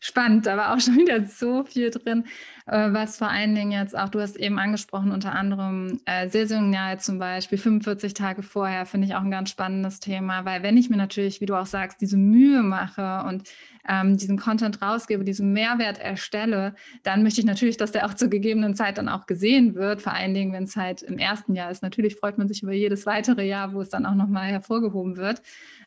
Spannend, 0.00 0.46
aber 0.48 0.72
auch 0.72 0.80
schon 0.80 0.96
wieder 0.96 1.24
so 1.24 1.64
viel 1.64 1.90
drin, 1.90 2.26
äh, 2.66 2.92
was 2.92 3.16
vor 3.16 3.28
allen 3.28 3.54
Dingen 3.54 3.72
jetzt 3.72 3.96
auch, 3.96 4.10
du 4.10 4.20
hast 4.20 4.36
eben 4.36 4.58
angesprochen, 4.58 5.12
unter 5.12 5.32
anderem 5.32 6.00
äh, 6.04 6.28
saisonal 6.28 7.00
zum 7.00 7.18
Beispiel, 7.18 7.56
45 7.56 8.12
Tage 8.12 8.42
vorher, 8.42 8.84
finde 8.84 9.06
ich 9.06 9.14
auch 9.14 9.22
ein 9.22 9.30
ganz 9.30 9.48
spannendes 9.48 10.00
Thema, 10.00 10.44
weil 10.44 10.62
wenn 10.62 10.76
ich 10.76 10.90
mir 10.90 10.98
natürlich, 10.98 11.40
wie 11.40 11.46
du 11.46 11.54
auch 11.54 11.66
sagst, 11.66 12.00
diese 12.02 12.18
Mühe 12.18 12.62
mache 12.62 13.24
und 13.26 13.48
ähm, 13.88 14.16
diesen 14.16 14.38
Content 14.38 14.80
rausgebe, 14.80 15.24
diesen 15.24 15.52
Mehrwert 15.52 15.98
erstelle, 15.98 16.74
dann 17.02 17.22
möchte 17.22 17.40
ich 17.40 17.46
natürlich, 17.46 17.76
dass 17.76 17.92
der 17.92 18.06
auch 18.06 18.14
zur 18.14 18.28
gegebenen 18.28 18.74
Zeit 18.74 18.98
dann 18.98 19.08
auch 19.08 19.26
gesehen 19.26 19.74
wird, 19.74 20.02
vor 20.02 20.14
allen 20.14 20.34
Dingen, 20.34 20.52
wenn 20.52 20.64
es 20.64 20.76
halt 20.76 21.02
im 21.02 21.18
ersten 21.18 21.54
Jahr 21.54 21.70
ist. 21.70 21.82
Natürlich 21.82 22.16
freut 22.16 22.38
man 22.38 22.48
sich 22.48 22.62
über 22.62 22.72
jedes 22.72 23.06
weitere 23.06 23.46
Jahr, 23.46 23.74
wo 23.74 23.80
es 23.80 23.88
dann 23.88 24.06
auch 24.06 24.14
nochmal 24.14 24.50
hervorgehoben 24.50 25.16
wird. 25.16 25.42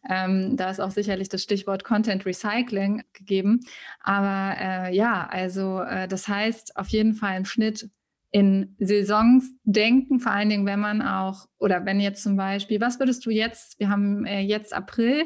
Ähm, 0.10 0.58
da 0.58 0.70
ist 0.70 0.80
auch 0.80 0.92
sicherlich 0.92 1.30
das 1.30 1.42
Stichwort 1.42 1.84
Content 1.84 2.26
Recycling 2.26 3.04
gegeben. 3.14 3.62
Aber 4.02 4.56
äh, 4.60 4.96
ja, 4.96 5.28
also 5.30 5.82
äh, 5.82 6.08
das 6.08 6.28
heißt 6.28 6.78
auf 6.78 6.90
jeden 6.90 7.14
Fall 7.14 7.38
im 7.38 7.46
Schnitt 7.46 7.90
in 8.32 8.76
Saisons 8.80 9.50
denken, 9.64 10.20
vor 10.20 10.34
allen 10.34 10.50
Dingen, 10.50 10.66
wenn 10.66 10.82
man 10.82 11.02
auch, 11.02 11.46
oder 11.58 11.86
wenn 11.86 12.02
jetzt 12.02 12.22
zum 12.22 12.36
Beispiel, 12.36 12.82
was 12.82 13.00
würdest 13.00 13.26
du 13.26 13.30
jetzt, 13.30 13.80
wir 13.80 13.90
haben 13.90 14.26
äh, 14.26 14.42
jetzt 14.42 14.74
April, 14.74 15.26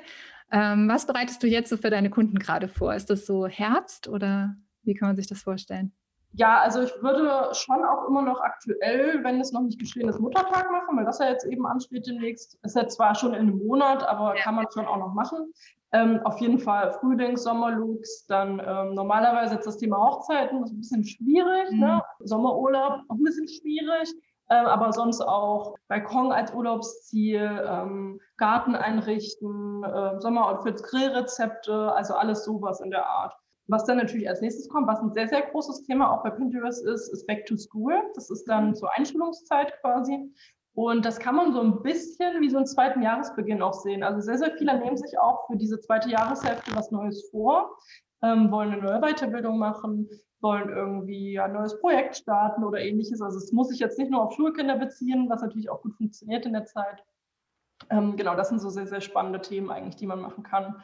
ähm, 0.52 0.90
was 0.90 1.06
bereitest 1.06 1.44
du 1.44 1.48
jetzt 1.48 1.70
so 1.70 1.78
für 1.78 1.90
deine 1.90 2.10
Kunden 2.10 2.40
gerade 2.40 2.68
vor? 2.68 2.94
Ist 2.94 3.10
das 3.10 3.26
so 3.26 3.48
Herbst 3.48 4.08
oder 4.08 4.56
wie 4.84 4.94
kann 4.94 5.10
man 5.10 5.16
sich 5.16 5.28
das 5.28 5.42
vorstellen? 5.42 5.94
Ja, 6.34 6.60
also 6.60 6.82
ich 6.82 6.92
würde 7.02 7.50
schon 7.54 7.84
auch 7.84 8.08
immer 8.08 8.22
noch 8.22 8.40
aktuell, 8.42 9.24
wenn 9.24 9.42
es 9.42 9.52
noch 9.52 9.62
nicht 9.62 9.80
geschehen 9.80 10.08
ist, 10.08 10.20
Muttertag 10.20 10.72
machen, 10.72 10.96
weil 10.96 11.06
das 11.06 11.20
ja 11.20 11.30
jetzt 11.30 11.46
eben 11.46 11.66
ansteht 11.66 12.06
demnächst. 12.06 12.58
Ist 12.64 12.76
ja 12.76 12.88
zwar 12.88 13.16
schon 13.16 13.34
in 13.34 13.42
einem 13.42 13.58
Monat, 13.58 14.04
aber 14.08 14.36
ja. 14.36 14.44
kann 14.44 14.56
man 14.56 14.68
schon 14.72 14.86
auch 14.86 14.98
noch 14.98 15.14
machen. 15.14 15.52
Ähm, 15.92 16.20
auf 16.24 16.40
jeden 16.40 16.60
Fall 16.60 16.92
Frühlings-, 16.94 17.44
Sommerlooks, 17.44 18.28
dann 18.28 18.62
ähm, 18.64 18.94
normalerweise 18.94 19.56
jetzt 19.56 19.66
das 19.66 19.78
Thema 19.78 19.98
Hochzeiten, 19.98 20.62
das 20.62 20.70
ist 20.70 20.76
ein 20.76 20.82
bisschen 20.82 21.04
schwierig, 21.04 21.72
ne? 21.72 21.78
mhm. 21.78 21.80
ne? 21.80 22.04
Sommerurlaub 22.20 23.02
auch 23.08 23.16
ein 23.16 23.24
bisschen 23.24 23.48
schwierig, 23.48 24.14
aber 24.56 24.92
sonst 24.94 25.22
auch 25.22 25.76
Balkon 25.88 26.32
als 26.32 26.54
Urlaubsziel, 26.54 27.66
ähm, 27.68 28.20
Garten 28.38 28.76
einrichten, 28.76 29.84
äh, 29.84 30.20
Sommeroutfits, 30.20 30.84
Grillrezepte, 30.84 31.94
also 31.94 32.16
alles 32.16 32.44
sowas 32.44 32.82
in 32.82 32.90
der 32.90 33.08
Art. 33.08 33.36
Was 33.68 33.86
dann 33.86 33.98
natürlich 33.98 34.28
als 34.28 34.42
nächstes 34.42 34.68
kommt, 34.68 34.88
was 34.88 35.00
ein 35.00 35.14
sehr, 35.14 35.28
sehr 35.28 35.44
großes 35.44 35.84
Thema 35.84 36.12
auch 36.12 36.24
bei 36.24 36.32
Pinterest 36.32 36.84
ist, 36.84 37.10
ist 37.10 37.28
Back 37.28 37.46
to 37.46 37.56
School. 37.56 37.94
Das 38.16 38.32
ist 38.32 38.46
dann 38.46 38.74
zur 38.74 38.90
Einschulungszeit 38.98 39.80
quasi. 39.82 40.34
Und 40.74 41.06
das 41.06 41.20
kann 41.20 41.36
man 41.36 41.54
so 41.54 41.62
ein 41.62 41.84
bisschen 41.84 42.42
wie 42.42 42.50
so 42.50 42.58
einen 42.58 42.66
zweiten 42.66 43.04
Jahresbeginn 43.04 43.62
auch 43.62 43.74
sehen. 43.74 44.02
Also 44.02 44.22
sehr, 44.22 44.40
sehr 44.40 44.58
viele 44.58 44.80
nehmen 44.80 44.98
sich 44.98 45.20
auch 45.20 45.46
für 45.46 45.58
diese 45.58 45.80
zweite 45.80 46.10
Jahreshälfte 46.10 46.76
was 46.76 46.90
Neues 46.90 47.30
vor, 47.30 47.78
ähm, 48.24 48.50
wollen 48.50 48.72
eine 48.72 48.82
neue 48.82 49.02
Weiterbildung 49.02 49.60
machen, 49.60 50.10
wollen 50.42 50.70
irgendwie 50.70 51.40
ein 51.40 51.54
neues 51.54 51.80
Projekt 51.80 52.18
starten 52.18 52.64
oder 52.64 52.80
ähnliches. 52.80 53.22
Also 53.22 53.38
es 53.38 53.52
muss 53.52 53.70
sich 53.70 53.80
jetzt 53.80 53.98
nicht 53.98 54.12
nur 54.12 54.22
auf 54.22 54.34
Schulkinder 54.34 54.78
beziehen, 54.78 55.30
was 55.30 55.42
natürlich 55.42 55.70
auch 55.70 55.82
gut 55.82 55.96
funktioniert 55.96 56.46
in 56.46 56.54
der 56.54 56.66
Zeit. 56.66 57.04
Ähm, 57.90 58.18
genau, 58.18 58.36
das 58.36 58.50
sind 58.50 58.60
so 58.60 58.70
sehr, 58.70 58.88
sehr 58.88 59.02
spannende 59.02 59.42
Themen 59.42 59.72
eigentlich, 59.72 59.96
die 59.96 60.08
man 60.08 60.22
machen 60.22 60.44
kann. 60.44 60.84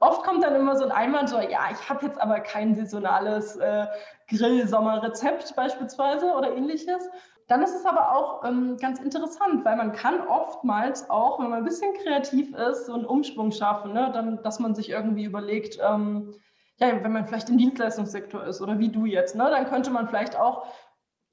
Oft 0.00 0.22
kommt 0.24 0.42
dann 0.42 0.54
immer 0.54 0.76
so 0.76 0.84
ein 0.84 0.92
Einwand, 0.92 1.30
so, 1.30 1.38
ja, 1.38 1.60
ich 1.72 1.88
habe 1.88 2.04
jetzt 2.04 2.20
aber 2.20 2.40
kein 2.40 2.74
saisonales 2.74 3.56
äh, 3.56 3.86
Grill-Sommer-Rezept 4.28 5.56
beispielsweise 5.56 6.34
oder 6.34 6.54
ähnliches. 6.54 7.08
Dann 7.46 7.62
ist 7.62 7.74
es 7.74 7.84
aber 7.84 8.14
auch 8.14 8.44
ähm, 8.44 8.76
ganz 8.78 9.00
interessant, 9.00 9.64
weil 9.64 9.76
man 9.76 9.92
kann 9.92 10.26
oftmals 10.26 11.08
auch, 11.10 11.38
wenn 11.38 11.50
man 11.50 11.58
ein 11.60 11.64
bisschen 11.64 11.94
kreativ 11.94 12.54
ist, 12.54 12.86
so 12.86 12.94
einen 12.94 13.04
Umschwung 13.04 13.52
schaffen, 13.52 13.92
ne? 13.92 14.10
Dann, 14.12 14.42
dass 14.42 14.60
man 14.60 14.74
sich 14.74 14.90
irgendwie 14.90 15.24
überlegt, 15.24 15.78
ähm, 15.82 16.34
ja, 16.78 17.02
wenn 17.02 17.12
man 17.12 17.26
vielleicht 17.26 17.48
im 17.50 17.58
Dienstleistungssektor 17.58 18.44
ist 18.44 18.60
oder 18.60 18.78
wie 18.78 18.88
du 18.88 19.04
jetzt, 19.04 19.36
ne, 19.36 19.48
dann 19.50 19.66
könnte 19.66 19.90
man 19.90 20.08
vielleicht 20.08 20.36
auch 20.36 20.66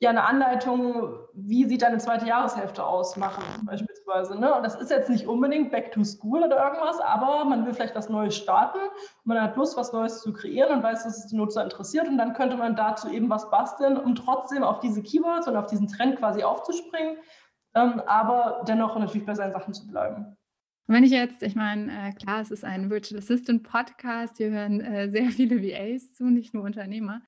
ja 0.01 0.10
eine 0.10 0.23
Anleitung, 0.23 1.13
wie 1.34 1.65
sieht 1.65 1.84
deine 1.84 1.99
zweite 1.99 2.25
Jahreshälfte 2.25 2.84
aus, 2.84 3.17
machen 3.17 3.43
beispielsweise. 3.65 4.38
Ne? 4.38 4.54
Und 4.54 4.63
das 4.63 4.75
ist 4.75 4.89
jetzt 4.89 5.12
nicht 5.12 5.27
unbedingt 5.27 5.71
Back 5.71 5.91
to 5.91 6.04
School 6.04 6.43
oder 6.43 6.58
irgendwas, 6.63 6.99
aber 6.99 7.45
man 7.45 7.65
will 7.65 7.73
vielleicht 7.73 7.95
was 7.95 8.10
Neues 8.10 8.36
starten, 8.36 8.80
man 9.25 9.39
hat 9.39 9.56
Lust, 9.56 9.77
was 9.77 9.93
Neues 9.93 10.21
zu 10.21 10.34
kreieren 10.34 10.77
und 10.77 10.84
weiß, 10.84 11.04
dass 11.04 11.19
es 11.19 11.27
die 11.27 11.36
Nutzer 11.36 11.63
interessiert 11.63 12.08
und 12.08 12.17
dann 12.17 12.34
könnte 12.34 12.58
man 12.58 12.75
dazu 12.75 13.10
eben 13.10 13.30
was 13.30 13.49
basteln, 13.51 13.95
um 13.95 14.15
trotzdem 14.15 14.63
auf 14.63 14.80
diese 14.80 15.04
Keywords 15.04 15.47
und 15.47 15.56
auf 15.56 15.67
diesen 15.67 15.88
Trend 15.88 16.17
quasi 16.17 16.43
aufzuspringen, 16.43 17.17
ähm, 17.75 18.01
aber 18.08 18.63
dennoch 18.67 18.97
natürlich 18.97 19.27
bei 19.27 19.36
seinen 19.36 19.54
Sachen 19.54 19.73
zu 19.73 19.88
bleiben. 19.88 20.36
Wenn 20.88 21.04
ich 21.04 21.12
jetzt, 21.12 21.41
ich 21.44 21.56
meine, 21.56 21.91
äh, 21.91 22.12
klar, 22.12 22.41
es 22.41 22.52
ist 22.52 22.65
ein 22.65 22.89
Virtual 22.89 23.20
Assistant 23.20 23.63
Podcast, 23.63 24.38
hier 24.38 24.52
hören 24.52 24.82
äh, 24.82 25.10
sehr 25.12 25.30
viele 25.30 25.62
VAs 25.62 26.13
zu, 26.13 26.26
nicht 26.26 26.54
nur 26.54 26.63
Unternehmer. 26.63 27.22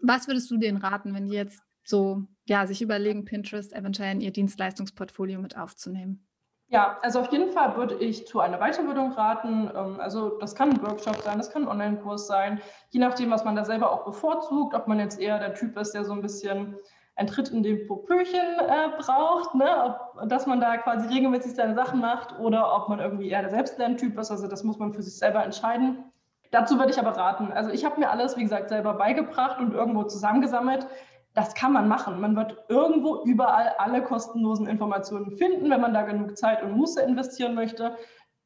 Was 0.00 0.28
würdest 0.28 0.50
du 0.50 0.56
denen 0.56 0.78
raten, 0.78 1.14
wenn 1.14 1.26
die 1.26 1.34
jetzt 1.34 1.62
so 1.84 2.24
ja, 2.44 2.66
sich 2.66 2.82
überlegen, 2.82 3.24
Pinterest 3.24 3.72
eventuell 3.72 4.12
in 4.12 4.20
ihr 4.20 4.32
Dienstleistungsportfolio 4.32 5.40
mit 5.40 5.56
aufzunehmen? 5.56 6.28
Ja, 6.70 6.98
also 7.00 7.20
auf 7.20 7.32
jeden 7.32 7.50
Fall 7.52 7.76
würde 7.76 7.94
ich 7.94 8.26
zu 8.26 8.40
einer 8.40 8.58
Weiterbildung 8.58 9.12
raten. 9.12 9.70
Ähm, 9.74 10.00
also 10.00 10.38
das 10.38 10.54
kann 10.54 10.70
ein 10.70 10.82
Workshop 10.82 11.16
sein, 11.22 11.38
das 11.38 11.50
kann 11.50 11.62
ein 11.62 11.68
Online-Kurs 11.68 12.26
sein, 12.26 12.60
je 12.90 13.00
nachdem, 13.00 13.30
was 13.30 13.44
man 13.44 13.56
da 13.56 13.64
selber 13.64 13.90
auch 13.90 14.04
bevorzugt, 14.04 14.74
ob 14.74 14.86
man 14.86 14.98
jetzt 14.98 15.18
eher 15.18 15.38
der 15.38 15.54
Typ 15.54 15.76
ist, 15.78 15.92
der 15.92 16.04
so 16.04 16.12
ein 16.12 16.20
bisschen 16.20 16.76
ein 17.18 17.26
Tritt 17.26 17.50
in 17.50 17.62
den 17.62 17.86
Popöchen 17.86 18.58
äh, 18.60 18.88
braucht, 18.98 19.54
ne? 19.54 19.66
ob, 19.84 20.28
dass 20.28 20.46
man 20.46 20.60
da 20.60 20.76
quasi 20.78 21.08
regelmäßig 21.08 21.54
seine 21.54 21.74
Sachen 21.74 22.00
macht 22.00 22.38
oder 22.38 22.74
ob 22.74 22.88
man 22.88 23.00
irgendwie 23.00 23.28
eher 23.28 23.42
der 23.42 23.50
Selbstlerntyp 23.50 24.18
ist. 24.18 24.30
Also 24.30 24.46
das 24.46 24.64
muss 24.64 24.78
man 24.78 24.92
für 24.94 25.02
sich 25.02 25.18
selber 25.18 25.44
entscheiden. 25.44 26.04
Dazu 26.50 26.78
würde 26.78 26.90
ich 26.90 26.98
aber 26.98 27.16
raten. 27.16 27.52
Also 27.52 27.70
ich 27.70 27.84
habe 27.84 28.00
mir 28.00 28.10
alles, 28.10 28.36
wie 28.36 28.42
gesagt, 28.42 28.70
selber 28.70 28.94
beigebracht 28.94 29.60
und 29.60 29.74
irgendwo 29.74 30.04
zusammengesammelt 30.04 30.86
das 31.38 31.54
kann 31.54 31.72
man 31.72 31.86
machen. 31.86 32.20
Man 32.20 32.34
wird 32.34 32.64
irgendwo 32.68 33.22
überall 33.22 33.74
alle 33.78 34.02
kostenlosen 34.02 34.66
Informationen 34.66 35.36
finden, 35.36 35.70
wenn 35.70 35.80
man 35.80 35.94
da 35.94 36.02
genug 36.02 36.36
Zeit 36.36 36.62
und 36.62 36.72
Muße 36.72 37.00
investieren 37.00 37.54
möchte. 37.54 37.96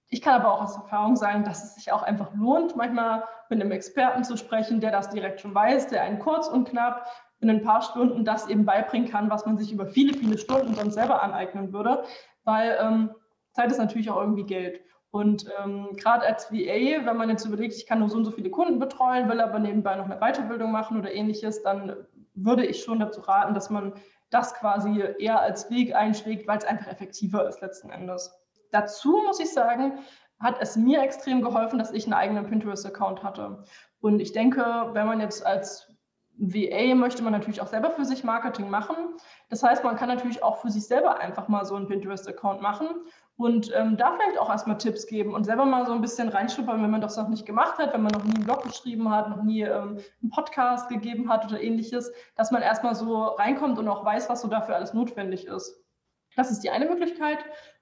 Ich 0.09 0.21
kann 0.21 0.35
aber 0.35 0.53
auch 0.53 0.63
aus 0.63 0.77
Erfahrung 0.77 1.17
sagen, 1.17 1.43
dass 1.45 1.65
es 1.65 1.77
sich 1.77 1.91
auch 1.91 2.03
einfach 2.03 2.35
lohnt, 2.35 2.77
manchmal 2.77 3.25
mit 3.49 3.63
einem 3.63 3.73
Experten 3.73 4.25
zu 4.25 4.37
sprechen, 4.37 4.81
der 4.81 4.91
das 4.91 5.09
direkt 5.09 5.41
schon 5.41 5.55
weiß, 5.55 5.89
der 5.89 6.03
einen 6.03 6.19
kurz 6.19 6.49
und 6.49 6.69
knapp 6.69 7.07
in 7.43 7.51
ein 7.51 7.63
paar 7.63 7.83
Stunden 7.83 8.25
das 8.25 8.49
eben 8.49 8.65
beibringen 8.65 9.11
kann, 9.11 9.29
was 9.29 9.45
man 9.45 9.59
sich 9.59 9.73
über 9.73 9.87
viele, 9.87 10.15
viele 10.15 10.39
Stunden 10.39 10.75
sonst 10.75 10.95
selber 10.95 11.23
aneignen 11.23 11.73
würde, 11.73 12.05
weil 12.45 12.79
ähm, 12.81 13.11
Zeit 13.53 13.71
ist 13.71 13.79
natürlich 13.79 14.11
auch 14.11 14.21
irgendwie 14.21 14.45
Geld. 14.45 14.81
Und 15.11 15.47
ähm, 15.63 15.89
gerade 15.97 16.25
als 16.25 16.51
VA, 16.51 17.05
wenn 17.05 17.17
man 17.17 17.29
jetzt 17.29 17.45
überlegt, 17.45 17.75
ich 17.75 17.87
kann 17.87 17.99
nur 17.99 18.09
so 18.09 18.17
und 18.17 18.25
so 18.25 18.31
viele 18.31 18.49
Kunden 18.49 18.79
betreuen, 18.79 19.29
will 19.29 19.41
aber 19.41 19.59
nebenbei 19.59 19.97
noch 19.97 20.07
eine 20.07 20.21
Weiterbildung 20.21 20.71
machen 20.71 20.99
oder 20.99 21.13
ähnliches, 21.13 21.63
dann 21.63 21.97
würde 22.35 22.65
ich 22.65 22.83
schon 22.83 23.01
dazu 23.01 23.21
raten, 23.21 23.53
dass 23.53 23.69
man 23.69 23.93
das 24.31 24.55
quasi 24.55 25.03
eher 25.19 25.41
als 25.41 25.69
Weg 25.69 25.95
einschlägt, 25.95 26.49
weil 26.49 26.59
es 26.59 26.65
einfach 26.65 26.87
effektiver 26.87 27.47
ist 27.47 27.61
letzten 27.61 27.91
Endes. 27.91 28.33
Dazu 28.71 29.21
muss 29.27 29.39
ich 29.41 29.53
sagen, 29.53 29.99
hat 30.41 30.57
es 30.61 30.77
mir 30.77 31.03
extrem 31.03 31.43
geholfen, 31.43 31.79
dass 31.79 31.93
ich 31.93 32.05
einen 32.05 32.15
eigenen 32.15 32.47
Pinterest-Account 32.47 33.23
hatte. 33.23 33.65
Und 34.01 34.21
ich 34.21 34.33
denke, 34.33 34.65
wenn 34.93 35.07
man 35.07 35.21
jetzt 35.21 35.45
als 35.45 35.92
VA 36.39 36.95
möchte 36.95 37.23
man 37.23 37.33
natürlich 37.33 37.61
auch 37.61 37.67
selber 37.67 37.91
für 37.91 38.05
sich 38.05 38.25
Marketing 38.25 38.71
machen. 38.71 38.97
Das 39.49 39.63
heißt, 39.63 39.85
man 39.85 39.97
kann 39.97 40.09
natürlich 40.09 40.43
auch 40.43 40.59
für 40.59 40.71
sich 40.71 40.87
selber 40.87 41.19
einfach 41.19 41.49
mal 41.49 41.65
so 41.65 41.75
einen 41.75 41.87
Pinterest-Account 41.87 42.63
machen 42.63 42.89
und 43.37 43.71
ähm, 43.75 43.97
da 43.97 44.13
vielleicht 44.13 44.39
auch 44.39 44.51
erstmal 44.51 44.79
Tipps 44.79 45.07
geben 45.07 45.35
und 45.35 45.45
selber 45.45 45.65
mal 45.65 45.87
so 45.87 45.93
ein 45.93 46.01
bisschen 46.01 46.29
reinschnuppern, 46.29 46.83
wenn 46.83 46.91
man 46.91 47.01
das 47.01 47.17
noch 47.17 47.29
nicht 47.29 47.47
gemacht 47.47 47.79
hat, 47.79 47.93
wenn 47.93 48.03
man 48.03 48.13
noch 48.13 48.25
nie 48.25 48.35
einen 48.35 48.45
Blog 48.45 48.63
geschrieben 48.63 49.11
hat, 49.11 49.31
noch 49.31 49.43
nie 49.43 49.63
ähm, 49.63 49.99
einen 50.23 50.31
Podcast 50.31 50.89
gegeben 50.89 51.29
hat 51.29 51.45
oder 51.45 51.61
ähnliches, 51.61 52.13
dass 52.35 52.51
man 52.51 52.63
erstmal 52.63 52.95
so 52.95 53.25
reinkommt 53.25 53.79
und 53.79 53.89
auch 53.89 54.05
weiß, 54.05 54.29
was 54.29 54.41
so 54.41 54.49
dafür 54.49 54.77
alles 54.77 54.95
notwendig 54.95 55.47
ist. 55.47 55.83
Das 56.37 56.51
ist 56.51 56.61
die 56.61 56.71
eine 56.71 56.87
Möglichkeit. 56.87 57.39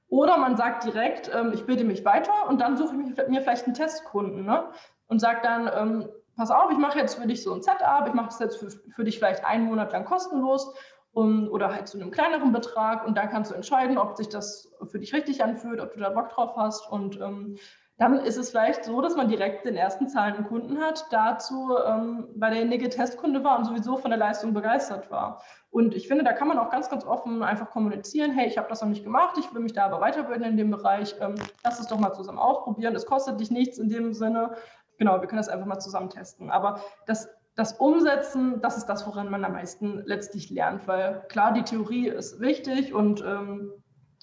Oder 0.08 0.38
man 0.38 0.56
sagt 0.56 0.84
direkt, 0.84 1.30
ähm, 1.32 1.52
ich 1.54 1.64
bilde 1.66 1.84
mich 1.84 2.04
weiter 2.04 2.48
und 2.48 2.60
dann 2.60 2.76
suche 2.76 2.96
ich 2.96 3.28
mir 3.28 3.40
vielleicht 3.40 3.66
einen 3.66 3.74
Testkunden 3.74 4.44
ne? 4.44 4.64
und 5.06 5.20
sage 5.20 5.40
dann, 5.42 5.70
ähm, 5.72 6.08
pass 6.36 6.50
auf, 6.50 6.70
ich 6.70 6.78
mache 6.78 6.98
jetzt 6.98 7.16
für 7.16 7.26
dich 7.26 7.42
so 7.42 7.52
ein 7.52 7.62
Setup, 7.62 8.06
ich 8.06 8.14
mache 8.14 8.26
das 8.26 8.38
jetzt 8.38 8.58
für, 8.58 8.70
für 8.70 9.04
dich 9.04 9.18
vielleicht 9.18 9.44
einen 9.44 9.64
Monat 9.64 9.92
lang 9.92 10.04
kostenlos 10.04 10.74
um, 11.12 11.48
oder 11.48 11.74
halt 11.74 11.88
zu 11.88 11.98
einem 11.98 12.10
kleineren 12.10 12.52
Betrag 12.52 13.06
und 13.06 13.16
dann 13.16 13.28
kannst 13.30 13.50
du 13.50 13.54
entscheiden, 13.54 13.98
ob 13.98 14.16
sich 14.16 14.28
das 14.28 14.72
für 14.84 14.98
dich 14.98 15.12
richtig 15.12 15.42
anfühlt, 15.42 15.80
ob 15.80 15.92
du 15.94 16.00
da 16.00 16.10
Bock 16.10 16.30
drauf 16.30 16.56
hast 16.56 16.90
und 16.90 17.20
ähm, 17.20 17.56
dann 18.00 18.18
ist 18.20 18.38
es 18.38 18.48
vielleicht 18.48 18.84
so, 18.84 19.02
dass 19.02 19.14
man 19.14 19.28
direkt 19.28 19.66
den 19.66 19.76
ersten 19.76 20.08
zahlenden 20.08 20.46
Kunden 20.46 20.80
hat, 20.80 21.04
dazu, 21.10 21.76
ähm, 21.86 22.28
weil 22.34 22.52
derjenige 22.52 22.88
Testkunde 22.88 23.44
war 23.44 23.58
und 23.58 23.66
sowieso 23.66 23.98
von 23.98 24.10
der 24.10 24.18
Leistung 24.18 24.54
begeistert 24.54 25.10
war. 25.10 25.42
Und 25.70 25.94
ich 25.94 26.08
finde, 26.08 26.24
da 26.24 26.32
kann 26.32 26.48
man 26.48 26.58
auch 26.58 26.70
ganz, 26.70 26.88
ganz 26.88 27.04
offen 27.04 27.42
einfach 27.42 27.68
kommunizieren, 27.68 28.32
hey, 28.32 28.48
ich 28.48 28.56
habe 28.56 28.70
das 28.70 28.80
noch 28.80 28.88
nicht 28.88 29.04
gemacht, 29.04 29.36
ich 29.38 29.52
will 29.52 29.60
mich 29.60 29.74
da 29.74 29.84
aber 29.84 30.00
weiterbilden 30.00 30.46
in 30.46 30.56
dem 30.56 30.70
Bereich, 30.70 31.14
ähm, 31.20 31.34
lass 31.62 31.78
es 31.78 31.88
doch 31.88 31.98
mal 31.98 32.14
zusammen 32.14 32.38
ausprobieren, 32.38 32.96
es 32.96 33.04
kostet 33.04 33.38
dich 33.38 33.50
nichts 33.50 33.76
in 33.76 33.90
dem 33.90 34.14
Sinne. 34.14 34.54
Genau, 35.00 35.18
wir 35.18 35.26
können 35.26 35.38
das 35.38 35.48
einfach 35.48 35.66
mal 35.66 35.80
zusammen 35.80 36.10
testen. 36.10 36.50
Aber 36.50 36.80
das 37.06 37.28
das 37.56 37.72
Umsetzen, 37.74 38.60
das 38.60 38.76
ist 38.76 38.86
das, 38.86 39.06
woran 39.06 39.28
man 39.28 39.44
am 39.44 39.52
meisten 39.52 40.02
letztlich 40.06 40.50
lernt, 40.50 40.86
weil 40.86 41.22
klar, 41.28 41.52
die 41.52 41.62
Theorie 41.62 42.08
ist 42.08 42.40
wichtig 42.40 42.94
und 42.94 43.22
ähm, 43.22 43.72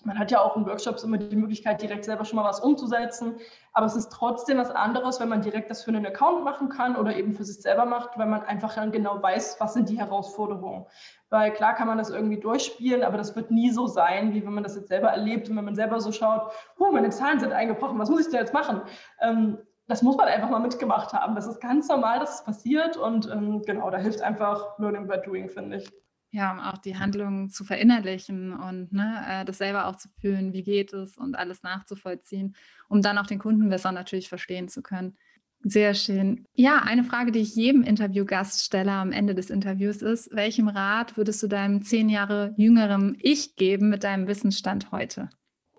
man 0.03 0.17
hat 0.17 0.31
ja 0.31 0.39
auch 0.39 0.55
in 0.55 0.65
Workshops 0.65 1.03
immer 1.03 1.17
die 1.17 1.35
Möglichkeit, 1.35 1.81
direkt 1.81 2.05
selber 2.05 2.23
schon 2.23 2.37
mal 2.37 2.45
was 2.45 2.61
umzusetzen. 2.61 3.35
Aber 3.73 3.85
es 3.87 3.95
ist 3.95 4.11
trotzdem 4.11 4.57
was 4.57 4.71
anderes, 4.71 5.19
wenn 5.19 5.27
man 5.27 5.41
direkt 5.41 5.69
das 5.69 5.83
für 5.83 5.89
einen 5.89 6.05
Account 6.05 6.43
machen 6.45 6.69
kann 6.69 6.95
oder 6.95 7.15
eben 7.15 7.33
für 7.33 7.43
sich 7.43 7.61
selber 7.61 7.85
macht, 7.85 8.17
weil 8.17 8.27
man 8.27 8.43
einfach 8.43 8.75
dann 8.75 8.91
genau 8.91 9.21
weiß, 9.21 9.57
was 9.59 9.73
sind 9.73 9.89
die 9.89 9.99
Herausforderungen. 9.99 10.85
Weil 11.29 11.51
klar 11.51 11.75
kann 11.75 11.87
man 11.87 11.97
das 11.97 12.09
irgendwie 12.09 12.39
durchspielen, 12.39 13.03
aber 13.03 13.17
das 13.17 13.35
wird 13.35 13.51
nie 13.51 13.71
so 13.71 13.87
sein, 13.87 14.33
wie 14.33 14.45
wenn 14.45 14.53
man 14.53 14.63
das 14.63 14.75
jetzt 14.75 14.87
selber 14.87 15.09
erlebt 15.09 15.49
und 15.49 15.57
wenn 15.57 15.65
man 15.65 15.75
selber 15.75 15.99
so 15.99 16.11
schaut, 16.11 16.51
oh, 16.79 16.91
meine 16.91 17.09
Zahlen 17.09 17.39
sind 17.39 17.51
eingebrochen, 17.51 17.99
was 17.99 18.09
muss 18.09 18.21
ich 18.21 18.27
denn 18.27 18.39
jetzt 18.39 18.53
machen? 18.53 18.81
Ähm, 19.19 19.57
das 19.87 20.01
muss 20.01 20.17
man 20.17 20.27
einfach 20.27 20.49
mal 20.49 20.59
mitgemacht 20.59 21.13
haben. 21.13 21.35
Das 21.35 21.47
ist 21.47 21.61
ganz 21.61 21.87
normal, 21.87 22.19
dass 22.19 22.39
es 22.39 22.43
passiert 22.43 22.97
und 22.97 23.29
ähm, 23.31 23.61
genau, 23.65 23.89
da 23.89 23.97
hilft 23.97 24.21
einfach 24.21 24.77
Learning 24.79 25.07
by 25.07 25.17
Doing, 25.23 25.49
finde 25.49 25.77
ich. 25.77 25.89
Ja, 26.31 26.51
um 26.51 26.59
auch 26.59 26.77
die 26.77 26.97
Handlungen 26.97 27.49
zu 27.49 27.63
verinnerlichen 27.63 28.53
und 28.53 28.91
ne, 28.91 29.23
äh, 29.27 29.45
das 29.45 29.59
selber 29.59 29.87
auch 29.87 29.95
zu 29.95 30.09
fühlen, 30.19 30.51
wie 30.51 30.63
geht 30.63 30.91
es 30.91 31.17
und 31.17 31.35
alles 31.35 31.63
nachzuvollziehen, 31.63 32.55
um 32.89 33.01
dann 33.01 33.17
auch 33.17 33.27
den 33.27 33.39
Kunden 33.39 33.69
besser 33.69 33.93
natürlich 33.93 34.27
verstehen 34.27 34.67
zu 34.67 34.81
können. 34.81 35.17
Sehr 35.63 35.93
schön. 35.93 36.45
Ja, 36.53 36.83
eine 36.83 37.03
Frage, 37.03 37.31
die 37.31 37.39
ich 37.39 37.55
jedem 37.55 37.81
Interviewgast 37.81 38.63
stelle 38.63 38.91
am 38.91 39.11
Ende 39.11 39.35
des 39.35 39.49
Interviews 39.49 40.01
ist, 40.01 40.29
welchem 40.35 40.67
Rat 40.67 41.17
würdest 41.17 41.41
du 41.41 41.47
deinem 41.47 41.81
zehn 41.81 42.09
Jahre 42.09 42.53
jüngerem 42.57 43.15
Ich 43.19 43.55
geben 43.55 43.89
mit 43.89 44.03
deinem 44.03 44.27
Wissensstand 44.27 44.91
heute? 44.91 45.29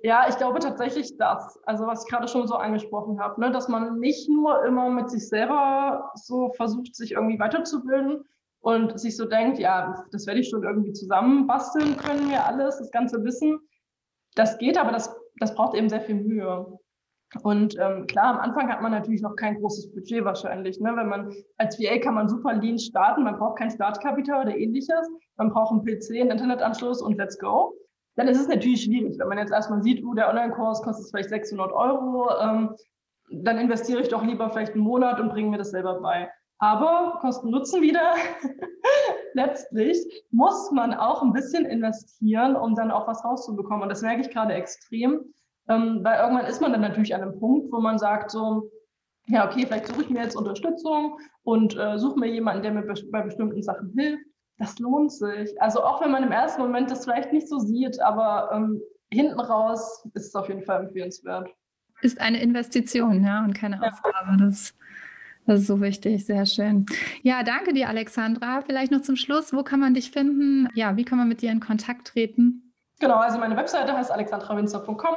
Ja, 0.02 0.26
ich 0.28 0.36
glaube 0.36 0.60
tatsächlich 0.60 1.16
das. 1.16 1.58
Also 1.64 1.86
was 1.86 2.04
ich 2.04 2.10
gerade 2.10 2.28
schon 2.28 2.46
so 2.46 2.54
angesprochen 2.54 3.20
habe, 3.20 3.40
ne, 3.40 3.50
dass 3.50 3.68
man 3.68 3.98
nicht 3.98 4.28
nur 4.28 4.64
immer 4.64 4.90
mit 4.90 5.10
sich 5.10 5.28
selber 5.28 6.12
so 6.14 6.50
versucht, 6.50 6.94
sich 6.94 7.12
irgendwie 7.12 7.38
weiterzubilden 7.38 8.24
und 8.60 8.98
sich 9.00 9.16
so 9.16 9.24
denkt, 9.24 9.58
ja, 9.58 10.04
das 10.12 10.26
werde 10.26 10.40
ich 10.40 10.48
schon 10.48 10.62
irgendwie 10.62 10.92
zusammenbasteln 10.92 11.96
können, 11.96 12.30
wir 12.30 12.46
alles, 12.46 12.78
das 12.78 12.90
ganze 12.90 13.24
Wissen. 13.24 13.58
Das 14.34 14.58
geht, 14.58 14.78
aber 14.78 14.92
das, 14.92 15.14
das 15.40 15.54
braucht 15.54 15.74
eben 15.76 15.88
sehr 15.88 16.00
viel 16.00 16.14
Mühe. 16.14 16.78
Und 17.42 17.76
ähm, 17.78 18.06
klar, 18.06 18.34
am 18.34 18.38
Anfang 18.38 18.68
hat 18.70 18.80
man 18.80 18.92
natürlich 18.92 19.20
noch 19.20 19.36
kein 19.36 19.56
großes 19.56 19.92
Budget 19.92 20.24
wahrscheinlich. 20.24 20.80
Ne? 20.80 20.92
Wenn 20.96 21.08
man 21.08 21.34
als 21.58 21.78
VA 21.78 21.98
kann 21.98 22.14
man 22.14 22.28
super 22.28 22.54
lean 22.54 22.78
starten, 22.78 23.24
man 23.24 23.38
braucht 23.38 23.58
kein 23.58 23.70
Startkapital 23.70 24.46
oder 24.46 24.56
ähnliches, 24.56 25.08
man 25.36 25.50
braucht 25.50 25.72
einen 25.72 25.84
PC, 25.84 26.20
einen 26.20 26.30
Internetanschluss 26.30 27.02
und 27.02 27.18
let's 27.18 27.38
go 27.38 27.74
dann 28.18 28.26
ist 28.26 28.40
es 28.40 28.48
natürlich 28.48 28.82
schwierig. 28.82 29.16
Wenn 29.16 29.28
man 29.28 29.38
jetzt 29.38 29.52
erstmal 29.52 29.80
sieht, 29.80 30.04
uh, 30.04 30.12
der 30.12 30.28
Online-Kurs 30.28 30.82
kostet 30.82 31.08
vielleicht 31.08 31.28
600 31.28 31.70
Euro, 31.72 32.28
ähm, 32.40 32.74
dann 33.30 33.58
investiere 33.58 34.00
ich 34.00 34.08
doch 34.08 34.24
lieber 34.24 34.50
vielleicht 34.50 34.72
einen 34.72 34.82
Monat 34.82 35.20
und 35.20 35.28
bringe 35.28 35.50
mir 35.50 35.58
das 35.58 35.70
selber 35.70 36.00
bei. 36.00 36.28
Aber 36.58 37.18
Kosten-Nutzen 37.20 37.80
wieder. 37.80 38.14
Letztlich 39.34 39.98
muss 40.32 40.72
man 40.72 40.94
auch 40.94 41.22
ein 41.22 41.32
bisschen 41.32 41.64
investieren, 41.64 42.56
um 42.56 42.74
dann 42.74 42.90
auch 42.90 43.06
was 43.06 43.24
rauszubekommen. 43.24 43.82
Und 43.84 43.88
das 43.88 44.02
merke 44.02 44.22
ich 44.22 44.30
gerade 44.30 44.54
extrem, 44.54 45.32
ähm, 45.68 46.00
weil 46.02 46.18
irgendwann 46.18 46.46
ist 46.46 46.60
man 46.60 46.72
dann 46.72 46.80
natürlich 46.80 47.14
an 47.14 47.22
einem 47.22 47.38
Punkt, 47.38 47.70
wo 47.70 47.78
man 47.80 47.98
sagt 47.98 48.32
so, 48.32 48.68
ja, 49.28 49.46
okay, 49.46 49.64
vielleicht 49.64 49.86
suche 49.86 50.02
ich 50.02 50.10
mir 50.10 50.24
jetzt 50.24 50.36
Unterstützung 50.36 51.20
und 51.44 51.78
äh, 51.78 51.98
suche 51.98 52.18
mir 52.18 52.28
jemanden, 52.28 52.64
der 52.64 52.72
mir 52.72 52.82
be 52.82 52.94
bei 53.12 53.22
bestimmten 53.22 53.62
Sachen 53.62 53.92
hilft. 53.96 54.24
Das 54.58 54.78
lohnt 54.78 55.12
sich. 55.12 55.60
Also 55.62 55.82
auch 55.82 56.02
wenn 56.02 56.10
man 56.10 56.24
im 56.24 56.32
ersten 56.32 56.60
Moment 56.60 56.90
das 56.90 57.04
vielleicht 57.04 57.32
nicht 57.32 57.48
so 57.48 57.58
sieht, 57.58 58.00
aber 58.00 58.50
ähm, 58.52 58.80
hinten 59.10 59.40
raus 59.40 60.06
ist 60.14 60.26
es 60.26 60.34
auf 60.34 60.48
jeden 60.48 60.62
Fall 60.62 60.84
empfehlenswert. 60.84 61.48
Ist 62.02 62.20
eine 62.20 62.40
Investition, 62.40 63.24
ja, 63.24 63.44
und 63.44 63.54
keine 63.54 63.76
ja. 63.76 63.88
Aufgabe. 63.88 64.36
Das, 64.38 64.74
das 65.46 65.60
ist 65.60 65.66
so 65.66 65.80
wichtig, 65.80 66.26
sehr 66.26 66.46
schön. 66.46 66.86
Ja, 67.22 67.42
danke 67.42 67.72
dir, 67.72 67.88
Alexandra. 67.88 68.62
Vielleicht 68.62 68.92
noch 68.92 69.02
zum 69.02 69.16
Schluss, 69.16 69.52
wo 69.52 69.62
kann 69.62 69.80
man 69.80 69.94
dich 69.94 70.10
finden? 70.10 70.68
Ja, 70.74 70.96
wie 70.96 71.04
kann 71.04 71.18
man 71.18 71.28
mit 71.28 71.40
dir 71.42 71.50
in 71.50 71.60
Kontakt 71.60 72.08
treten? 72.08 72.67
Genau, 73.00 73.16
also 73.16 73.38
meine 73.38 73.56
Webseite 73.56 73.96
heißt 73.96 74.10
alexandrawinzer.com. 74.10 75.16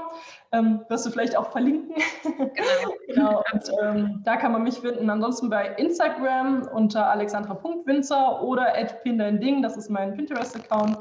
Ähm, 0.51 0.85
wirst 0.87 1.05
du 1.05 1.09
vielleicht 1.09 1.35
auch 1.35 1.51
verlinken. 1.51 1.95
Genau. 2.23 2.93
genau 3.07 3.43
und, 3.51 3.71
ähm, 3.81 4.21
da 4.23 4.35
kann 4.37 4.51
man 4.51 4.63
mich 4.63 4.79
finden. 4.79 5.09
Ansonsten 5.09 5.49
bei 5.49 5.67
Instagram 5.75 6.67
unter 6.73 7.07
alexandra.winzer 7.07 8.43
oder 8.43 8.73
@pindeinding, 9.03 9.63
das 9.63 9.77
ist 9.77 9.89
mein 9.89 10.13
Pinterest-Account. 10.13 10.99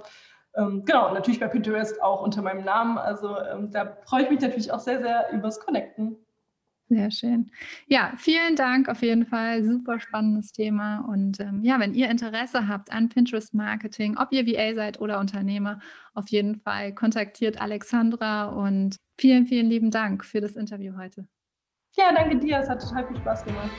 Ähm, 0.56 0.84
genau, 0.84 1.12
natürlich 1.12 1.38
bei 1.38 1.48
Pinterest 1.48 2.02
auch 2.02 2.22
unter 2.22 2.40
meinem 2.40 2.64
Namen. 2.64 2.96
Also 2.96 3.38
ähm, 3.38 3.70
da 3.70 3.96
freue 4.06 4.22
ich 4.22 4.30
mich 4.30 4.40
natürlich 4.40 4.72
auch 4.72 4.80
sehr, 4.80 5.00
sehr 5.00 5.30
übers 5.32 5.60
Connecten. 5.60 6.16
Sehr 6.90 7.12
schön. 7.12 7.52
Ja, 7.86 8.14
vielen 8.16 8.56
Dank 8.56 8.88
auf 8.88 9.00
jeden 9.02 9.24
Fall. 9.24 9.62
Super 9.64 10.00
spannendes 10.00 10.50
Thema. 10.50 10.98
Und 11.08 11.38
ähm, 11.38 11.62
ja, 11.62 11.78
wenn 11.78 11.94
ihr 11.94 12.10
Interesse 12.10 12.66
habt 12.66 12.92
an 12.92 13.08
Pinterest 13.08 13.54
Marketing, 13.54 14.18
ob 14.18 14.32
ihr 14.32 14.44
VA 14.44 14.74
seid 14.74 15.00
oder 15.00 15.20
Unternehmer, 15.20 15.78
auf 16.14 16.28
jeden 16.30 16.56
Fall 16.56 16.92
kontaktiert 16.92 17.60
Alexandra 17.60 18.46
und 18.46 18.96
vielen, 19.20 19.46
vielen 19.46 19.68
lieben 19.68 19.92
Dank 19.92 20.24
für 20.24 20.40
das 20.40 20.56
Interview 20.56 20.96
heute. 20.96 21.28
Ja, 21.96 22.12
danke 22.12 22.36
dir. 22.38 22.58
Es 22.58 22.68
hat 22.68 22.82
total 22.82 23.06
viel 23.06 23.18
Spaß 23.18 23.44
gemacht. 23.44 23.70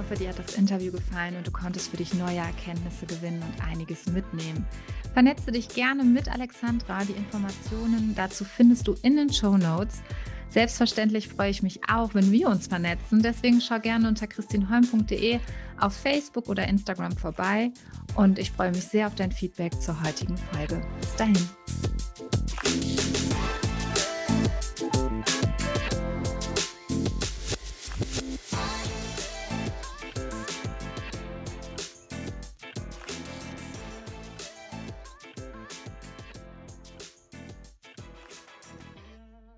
Hoffe, 0.00 0.14
dir 0.14 0.30
hat 0.30 0.38
das 0.38 0.54
Interview 0.54 0.92
gefallen 0.92 1.36
und 1.36 1.46
du 1.46 1.50
konntest 1.50 1.90
für 1.90 1.98
dich 1.98 2.14
neue 2.14 2.38
Erkenntnisse 2.38 3.04
gewinnen 3.04 3.42
und 3.42 3.62
einiges 3.62 4.06
mitnehmen. 4.06 4.64
Vernetze 5.12 5.52
dich 5.52 5.68
gerne 5.68 6.04
mit 6.04 6.32
Alexandra. 6.32 7.04
Die 7.04 7.12
Informationen 7.12 8.14
dazu 8.16 8.44
findest 8.44 8.88
du 8.88 8.96
in 9.02 9.16
den 9.16 9.30
Show 9.30 9.58
Notes. 9.58 10.00
Selbstverständlich 10.48 11.28
freue 11.28 11.50
ich 11.50 11.62
mich 11.62 11.80
auch, 11.88 12.14
wenn 12.14 12.32
wir 12.32 12.48
uns 12.48 12.66
vernetzen. 12.66 13.22
Deswegen 13.22 13.60
schau 13.60 13.78
gerne 13.78 14.08
unter 14.08 14.26
christinholm.de 14.26 15.38
auf 15.78 15.94
Facebook 15.94 16.48
oder 16.48 16.66
Instagram 16.66 17.14
vorbei. 17.16 17.70
Und 18.16 18.38
ich 18.38 18.50
freue 18.52 18.70
mich 18.70 18.84
sehr 18.84 19.06
auf 19.06 19.14
dein 19.14 19.32
Feedback 19.32 19.80
zur 19.82 20.02
heutigen 20.02 20.36
Folge. 20.36 20.80
Bis 21.00 21.14
dahin. 21.16 21.99